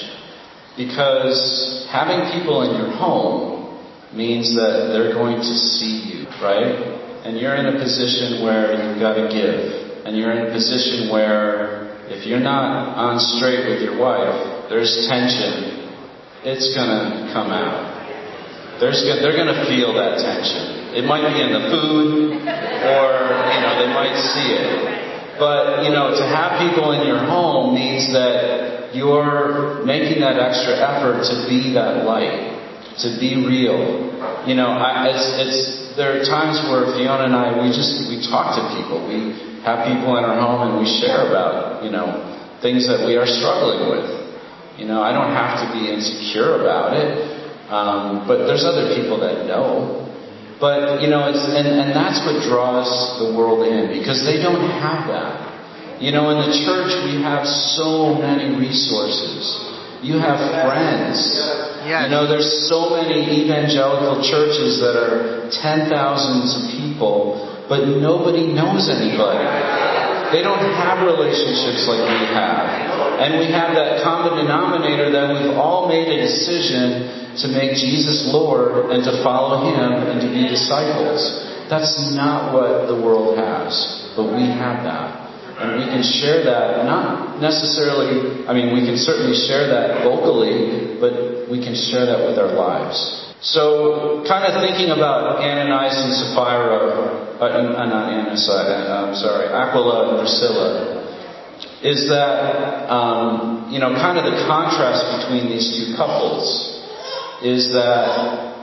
Because 0.79 1.83
having 1.91 2.31
people 2.31 2.63
in 2.63 2.79
your 2.79 2.95
home 2.95 3.75
means 4.15 4.55
that 4.55 4.95
they're 4.95 5.11
going 5.11 5.43
to 5.43 5.53
see 5.75 6.15
you, 6.15 6.31
right? 6.39 6.79
And 7.27 7.35
you're 7.35 7.59
in 7.59 7.75
a 7.75 7.77
position 7.77 8.39
where 8.39 8.71
you've 8.71 9.03
got 9.03 9.19
to 9.19 9.27
give. 9.27 10.07
And 10.07 10.15
you're 10.15 10.31
in 10.31 10.47
a 10.47 10.51
position 10.55 11.11
where 11.11 11.91
if 12.07 12.25
you're 12.25 12.39
not 12.39 12.95
on 12.95 13.19
straight 13.19 13.67
with 13.67 13.83
your 13.83 13.99
wife, 13.99 14.71
there's 14.71 15.07
tension. 15.11 15.91
It's 16.47 16.71
going 16.71 16.87
to 16.87 17.35
come 17.35 17.51
out. 17.51 18.79
There's, 18.79 19.03
they're 19.03 19.35
going 19.35 19.51
to 19.51 19.67
feel 19.67 19.91
that 19.99 20.23
tension. 20.23 20.95
It 20.95 21.03
might 21.03 21.27
be 21.27 21.39
in 21.43 21.51
the 21.51 21.67
food, 21.67 22.31
or 22.47 23.03
you 23.11 23.59
know, 23.59 23.73
they 23.83 23.91
might 23.91 24.15
see 24.15 24.55
it. 24.55 25.02
But 25.39 25.83
you 25.83 25.89
know, 25.89 26.13
to 26.13 26.25
have 26.25 26.61
people 26.61 26.91
in 26.93 27.07
your 27.07 27.19
home 27.19 27.73
means 27.73 28.13
that 28.13 28.93
you're 28.93 29.81
making 29.85 30.21
that 30.21 30.37
extra 30.37 30.77
effort 30.77 31.25
to 31.25 31.35
be 31.49 31.73
that 31.73 32.05
light, 32.05 32.53
to 33.01 33.17
be 33.17 33.41
real. 33.41 34.13
You 34.45 34.53
know, 34.53 34.69
I, 34.69 35.09
it's, 35.09 35.25
it's 35.41 35.59
there 35.97 36.13
are 36.13 36.23
times 36.25 36.61
where 36.69 36.93
Fiona 36.93 37.25
and 37.25 37.35
I 37.35 37.57
we 37.57 37.73
just 37.73 38.09
we 38.09 38.21
talk 38.21 38.53
to 38.57 38.63
people. 38.77 39.01
We 39.09 39.33
have 39.65 39.89
people 39.89 40.17
in 40.17 40.23
our 40.23 40.37
home 40.37 40.69
and 40.69 40.73
we 40.77 40.85
share 40.85 41.29
about 41.29 41.83
you 41.83 41.89
know 41.89 42.21
things 42.61 42.87
that 42.87 43.05
we 43.05 43.17
are 43.17 43.25
struggling 43.25 43.89
with. 43.89 44.07
You 44.77 44.85
know, 44.85 45.01
I 45.01 45.13
don't 45.13 45.33
have 45.33 45.61
to 45.61 45.67
be 45.73 45.89
insecure 45.89 46.61
about 46.61 46.97
it. 46.97 47.33
Um, 47.69 48.27
but 48.27 48.45
there's 48.45 48.65
other 48.65 48.93
people 48.95 49.19
that 49.21 49.45
know. 49.45 50.02
But 50.63 51.03
you 51.03 51.11
know, 51.11 51.27
it's 51.27 51.43
and, 51.43 51.67
and 51.67 51.91
that's 51.91 52.23
what 52.23 52.39
draws 52.47 52.87
the 53.19 53.35
world 53.35 53.67
in 53.67 53.91
because 53.91 54.23
they 54.23 54.39
don't 54.39 54.63
have 54.79 55.11
that. 55.11 55.99
You 55.99 56.15
know, 56.15 56.31
in 56.31 56.39
the 56.39 56.55
church 56.63 56.95
we 57.03 57.19
have 57.19 57.43
so 57.43 58.15
many 58.15 58.55
resources. 58.55 59.43
You 59.99 60.23
have 60.23 60.39
friends. 60.63 61.19
Yes. 61.83 62.07
You 62.07 62.15
know, 62.15 62.23
there's 62.31 62.47
so 62.71 62.95
many 62.95 63.43
evangelical 63.43 64.23
churches 64.23 64.79
that 64.79 64.95
are 64.95 65.51
ten 65.51 65.91
thousands 65.91 66.55
of 66.55 66.71
people, 66.79 67.43
but 67.67 67.83
nobody 67.99 68.47
knows 68.47 68.87
anybody. 68.87 69.43
They 70.31 70.47
don't 70.47 70.63
have 70.79 71.03
relationships 71.03 71.91
like 71.91 72.07
we 72.07 72.23
have. 72.39 73.12
And 73.19 73.39
we 73.39 73.51
have 73.51 73.75
that 73.75 74.01
common 74.03 74.41
denominator 74.41 75.11
that 75.11 75.29
we've 75.33 75.57
all 75.57 75.87
made 75.87 76.07
a 76.07 76.21
decision 76.21 77.35
to 77.41 77.47
make 77.49 77.77
Jesus 77.77 78.29
Lord 78.31 78.93
and 78.93 79.03
to 79.03 79.23
follow 79.23 79.69
Him 79.73 80.09
and 80.09 80.21
to 80.21 80.29
be 80.29 80.47
disciples. 80.47 81.21
That's 81.69 82.13
not 82.13 82.53
what 82.53 82.87
the 82.87 82.95
world 82.95 83.37
has, 83.37 84.13
but 84.15 84.29
we 84.29 84.45
have 84.45 84.85
that. 84.85 85.23
And 85.57 85.79
we 85.79 85.85
can 85.85 86.01
share 86.01 86.43
that, 86.45 86.85
not 86.85 87.39
necessarily, 87.39 88.45
I 88.45 88.53
mean, 88.53 88.73
we 88.73 88.85
can 88.85 88.97
certainly 88.97 89.37
share 89.37 89.69
that 89.69 90.03
vocally, 90.03 90.97
but 90.99 91.49
we 91.49 91.61
can 91.61 91.77
share 91.77 92.05
that 92.05 92.25
with 92.25 92.37
our 92.37 92.53
lives. 92.53 92.97
So, 93.43 94.23
kind 94.27 94.47
of 94.47 94.61
thinking 94.63 94.89
about 94.95 95.43
Ananias 95.43 95.99
and 95.99 96.13
Sapphira, 96.15 97.37
uh, 97.37 97.43
uh, 97.43 97.61
not 97.61 97.75
Ananias, 97.75 98.47
uh, 98.49 99.07
I'm 99.07 99.15
sorry, 99.15 99.51
Aquila 99.51 100.09
and 100.09 100.19
Priscilla. 100.23 101.02
Is 101.83 102.07
that, 102.07 102.87
um, 102.87 103.67
you 103.69 103.79
know, 103.79 103.91
kind 103.99 104.17
of 104.17 104.23
the 104.23 104.47
contrast 104.47 105.03
between 105.19 105.51
these 105.51 105.67
two 105.75 105.95
couples 105.99 106.47
is 107.43 107.67
that 107.75 108.07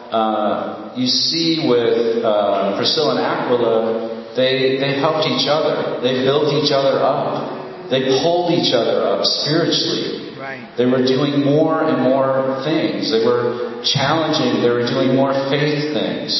uh, 0.08 0.92
you 0.96 1.06
see 1.06 1.68
with 1.68 2.24
uh, 2.24 2.76
Priscilla 2.80 3.16
and 3.16 3.20
Aquila, 3.20 4.32
they, 4.34 4.80
they 4.80 4.96
helped 4.98 5.28
each 5.28 5.44
other. 5.44 6.00
They 6.00 6.24
built 6.24 6.48
each 6.56 6.72
other 6.72 6.96
up. 6.96 7.92
They 7.92 8.08
pulled 8.24 8.56
each 8.56 8.72
other 8.72 9.04
up 9.04 9.24
spiritually. 9.24 10.32
Right. 10.40 10.72
They 10.78 10.86
were 10.86 11.04
doing 11.04 11.44
more 11.44 11.84
and 11.84 12.00
more 12.00 12.64
things. 12.64 13.12
They 13.12 13.20
were 13.20 13.84
challenging. 13.84 14.64
They 14.64 14.70
were 14.70 14.88
doing 14.88 15.14
more 15.14 15.36
faith 15.52 15.92
things. 15.92 16.32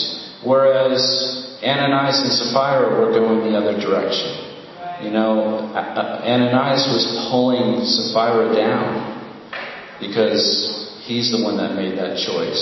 Whereas 0.43 1.61
Ananias 1.61 2.25
and 2.25 2.33
Sapphira 2.33 2.89
were 2.89 3.13
going 3.13 3.53
the 3.53 3.59
other 3.59 3.77
direction. 3.77 4.50
You 5.01 5.11
know, 5.11 5.73
Ananias 5.73 6.85
was 6.93 7.29
pulling 7.33 7.81
Sapphira 7.89 8.53
down 8.53 9.17
because 9.97 11.01
he's 11.09 11.33
the 11.33 11.41
one 11.41 11.57
that 11.57 11.73
made 11.73 11.97
that 11.97 12.21
choice. 12.21 12.61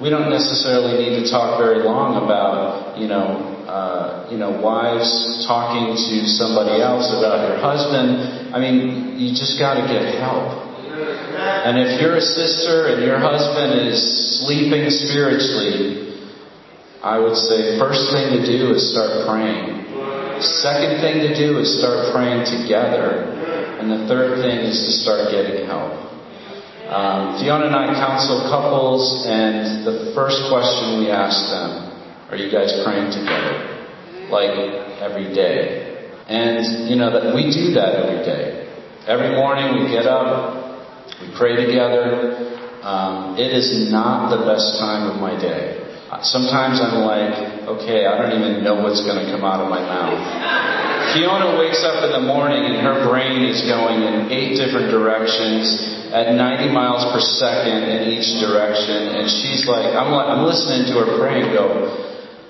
We 0.00 0.08
don't 0.10 0.30
necessarily 0.30 1.02
need 1.02 1.18
to 1.18 1.26
talk 1.26 1.58
very 1.58 1.82
long 1.82 2.22
about, 2.22 2.94
you 2.96 3.10
know, 3.10 3.58
uh, 3.66 4.30
you 4.30 4.38
know, 4.38 4.54
wives 4.54 5.44
talking 5.50 5.98
to 5.98 6.14
somebody 6.38 6.78
else 6.78 7.10
about 7.10 7.50
your 7.50 7.58
husband. 7.58 8.54
I 8.54 8.62
mean, 8.62 9.18
you 9.18 9.34
just 9.34 9.58
got 9.58 9.82
to 9.82 9.84
get 9.90 10.14
help. 10.22 10.70
And 10.94 11.74
if 11.78 12.00
you're 12.00 12.16
a 12.16 12.22
sister 12.22 12.94
and 12.94 13.02
your 13.02 13.18
husband 13.18 13.82
is 13.86 13.98
sleeping 14.38 14.86
spiritually, 14.90 16.22
I 17.02 17.18
would 17.18 17.34
say 17.34 17.78
first 17.78 18.14
thing 18.14 18.38
to 18.38 18.46
do 18.46 18.74
is 18.74 18.94
start 18.94 19.26
praying. 19.26 19.87
Second 20.40 21.00
thing 21.02 21.20
to 21.26 21.34
do 21.34 21.58
is 21.58 21.78
start 21.78 22.12
praying 22.12 22.46
together. 22.46 23.34
And 23.78 23.90
the 23.90 24.06
third 24.06 24.42
thing 24.42 24.58
is 24.66 24.78
to 24.86 24.92
start 25.02 25.30
getting 25.30 25.66
help. 25.66 25.92
Um, 26.88 27.38
Fiona 27.38 27.66
and 27.66 27.76
I 27.76 27.92
counsel 27.94 28.48
couples, 28.48 29.26
and 29.28 29.84
the 29.84 30.12
first 30.14 30.48
question 30.48 31.04
we 31.04 31.10
ask 31.10 31.36
them, 31.52 31.92
are 32.30 32.36
you 32.36 32.50
guys 32.50 32.72
praying 32.84 33.12
together? 33.12 33.86
Like 34.30 34.56
every 35.00 35.32
day. 35.34 36.10
And, 36.28 36.88
you 36.88 36.96
know, 36.96 37.12
that 37.12 37.34
we 37.34 37.52
do 37.52 37.72
that 37.74 37.96
every 37.96 38.24
day. 38.24 38.68
Every 39.06 39.36
morning 39.36 39.84
we 39.84 39.90
get 39.90 40.06
up, 40.06 40.84
we 41.20 41.32
pray 41.36 41.56
together. 41.56 42.80
Um, 42.82 43.36
it 43.38 43.52
is 43.52 43.90
not 43.90 44.30
the 44.30 44.44
best 44.44 44.78
time 44.78 45.10
of 45.10 45.20
my 45.20 45.38
day. 45.40 45.77
Sometimes 46.22 46.82
I'm 46.82 47.06
like, 47.06 47.68
okay, 47.78 48.06
I 48.06 48.18
don't 48.18 48.34
even 48.34 48.64
know 48.64 48.82
what's 48.82 49.02
going 49.06 49.22
to 49.22 49.28
come 49.30 49.46
out 49.46 49.62
of 49.62 49.70
my 49.70 49.78
mouth. 49.78 50.18
Fiona 51.14 51.56
wakes 51.56 51.80
up 51.86 52.04
in 52.04 52.12
the 52.12 52.24
morning 52.26 52.64
and 52.64 52.82
her 52.84 53.06
brain 53.08 53.46
is 53.46 53.62
going 53.64 54.02
in 54.02 54.28
eight 54.28 54.58
different 54.58 54.90
directions 54.90 55.96
at 56.12 56.34
90 56.34 56.72
miles 56.72 57.04
per 57.12 57.20
second 57.20 57.84
in 57.84 58.12
each 58.12 58.40
direction, 58.40 59.16
and 59.16 59.28
she's 59.28 59.68
like, 59.68 59.92
I'm, 59.92 60.10
like, 60.10 60.28
I'm 60.28 60.44
listening 60.44 60.88
to 60.88 61.04
her 61.04 61.28
and 61.28 61.52
go, 61.52 61.66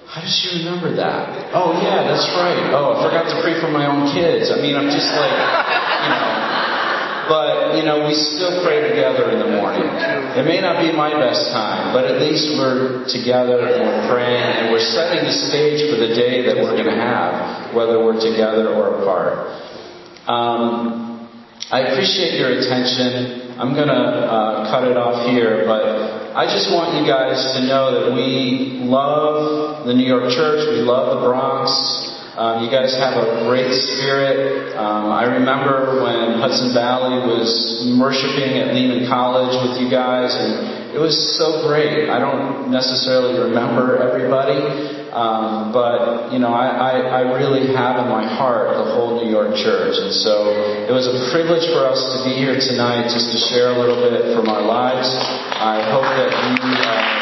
how 0.07 0.23
does 0.23 0.33
she 0.33 0.65
remember 0.65 0.95
that? 0.97 1.53
Oh 1.53 1.77
yeah, 1.77 2.09
that's 2.09 2.25
right. 2.41 2.73
Oh, 2.73 2.97
I 2.97 3.05
forgot 3.05 3.29
to 3.29 3.37
pray 3.45 3.61
for 3.61 3.69
my 3.69 3.85
own 3.85 4.09
kids. 4.09 4.49
I 4.49 4.57
mean, 4.57 4.73
I'm 4.75 4.89
just 4.89 5.13
like, 5.13 5.37
you 5.37 6.09
know. 6.09 6.48
But, 7.29 7.77
you 7.77 7.85
know, 7.85 8.09
we 8.09 8.17
still 8.17 8.65
pray 8.65 8.89
together 8.89 9.29
in 9.31 9.39
the 9.39 9.61
morning. 9.61 9.85
It 9.85 10.45
may 10.49 10.65
not 10.65 10.81
be 10.81 10.97
my 10.97 11.13
best 11.13 11.53
time, 11.53 11.93
but 11.93 12.09
at 12.09 12.25
least 12.25 12.57
we're 12.57 13.05
together 13.05 13.69
and 13.69 13.85
we're 13.85 14.09
praying 14.09 14.49
and 14.57 14.73
we're 14.73 14.81
setting 14.81 15.29
the 15.29 15.37
stage 15.37 15.93
for 15.93 16.01
the 16.01 16.17
day 16.17 16.41
that 16.49 16.57
we're 16.57 16.73
going 16.73 16.89
to 16.89 16.97
have, 16.97 17.75
whether 17.77 18.01
we're 18.01 18.17
together 18.17 18.73
or 18.73 19.05
apart. 19.05 19.45
Um, 20.25 21.29
I 21.71 21.93
appreciate 21.93 22.41
your 22.41 22.49
attention. 22.57 23.61
I'm 23.61 23.77
going 23.77 23.93
to 23.93 23.93
uh, 23.93 24.71
cut 24.73 24.89
it 24.89 24.97
off 24.97 25.29
here, 25.29 25.69
but 25.69 26.33
I 26.33 26.49
just 26.49 26.73
want 26.73 26.97
you 26.97 27.05
guys 27.05 27.37
to 27.59 27.67
know 27.69 27.93
that 27.93 28.15
we 28.17 28.81
love 28.89 29.85
the 29.85 29.93
New 29.93 30.07
York 30.07 30.33
church. 30.33 30.65
We 30.71 30.81
love 30.81 31.21
the 31.21 31.27
Bronx. 31.29 32.08
Um, 32.39 32.63
you 32.63 32.71
guys 32.71 32.95
have 32.95 33.19
a 33.19 33.51
great 33.51 33.67
spirit. 33.75 34.71
Um, 34.79 35.11
I 35.11 35.27
remember 35.27 35.99
when 36.07 36.39
Hudson 36.39 36.71
Valley 36.71 37.19
was 37.27 37.51
worshiping 37.99 38.63
at 38.63 38.71
Lehman 38.79 39.11
College 39.11 39.59
with 39.59 39.83
you 39.83 39.91
guys, 39.91 40.39
and 40.39 40.95
it 40.95 41.03
was 41.03 41.19
so 41.35 41.67
great. 41.67 42.07
I 42.07 42.23
don't 42.23 42.71
necessarily 42.71 43.43
remember 43.43 43.99
everybody, 43.99 44.63
um, 45.11 45.75
but 45.75 46.31
you 46.31 46.39
know, 46.39 46.55
I, 46.55 47.11
I, 47.11 47.27
I 47.27 47.35
really 47.35 47.75
have 47.75 47.99
in 47.99 48.07
my 48.07 48.23
heart 48.23 48.71
the 48.71 48.87
whole 48.87 49.19
New 49.19 49.27
York 49.27 49.59
church, 49.59 49.99
and 49.99 50.15
so 50.15 50.55
it 50.87 50.95
was 50.95 51.11
a 51.11 51.19
privilege 51.35 51.67
for 51.75 51.91
us 51.91 51.99
to 51.99 52.31
be 52.31 52.39
here 52.39 52.55
tonight, 52.55 53.11
just 53.11 53.35
to 53.35 53.39
share 53.51 53.75
a 53.75 53.79
little 53.83 53.99
bit 53.99 54.39
from 54.39 54.47
our 54.47 54.63
lives. 54.63 55.11
I 55.11 55.91
hope 55.91 56.07
that 56.07 56.31
you. 56.31 56.71
Uh, 56.87 57.18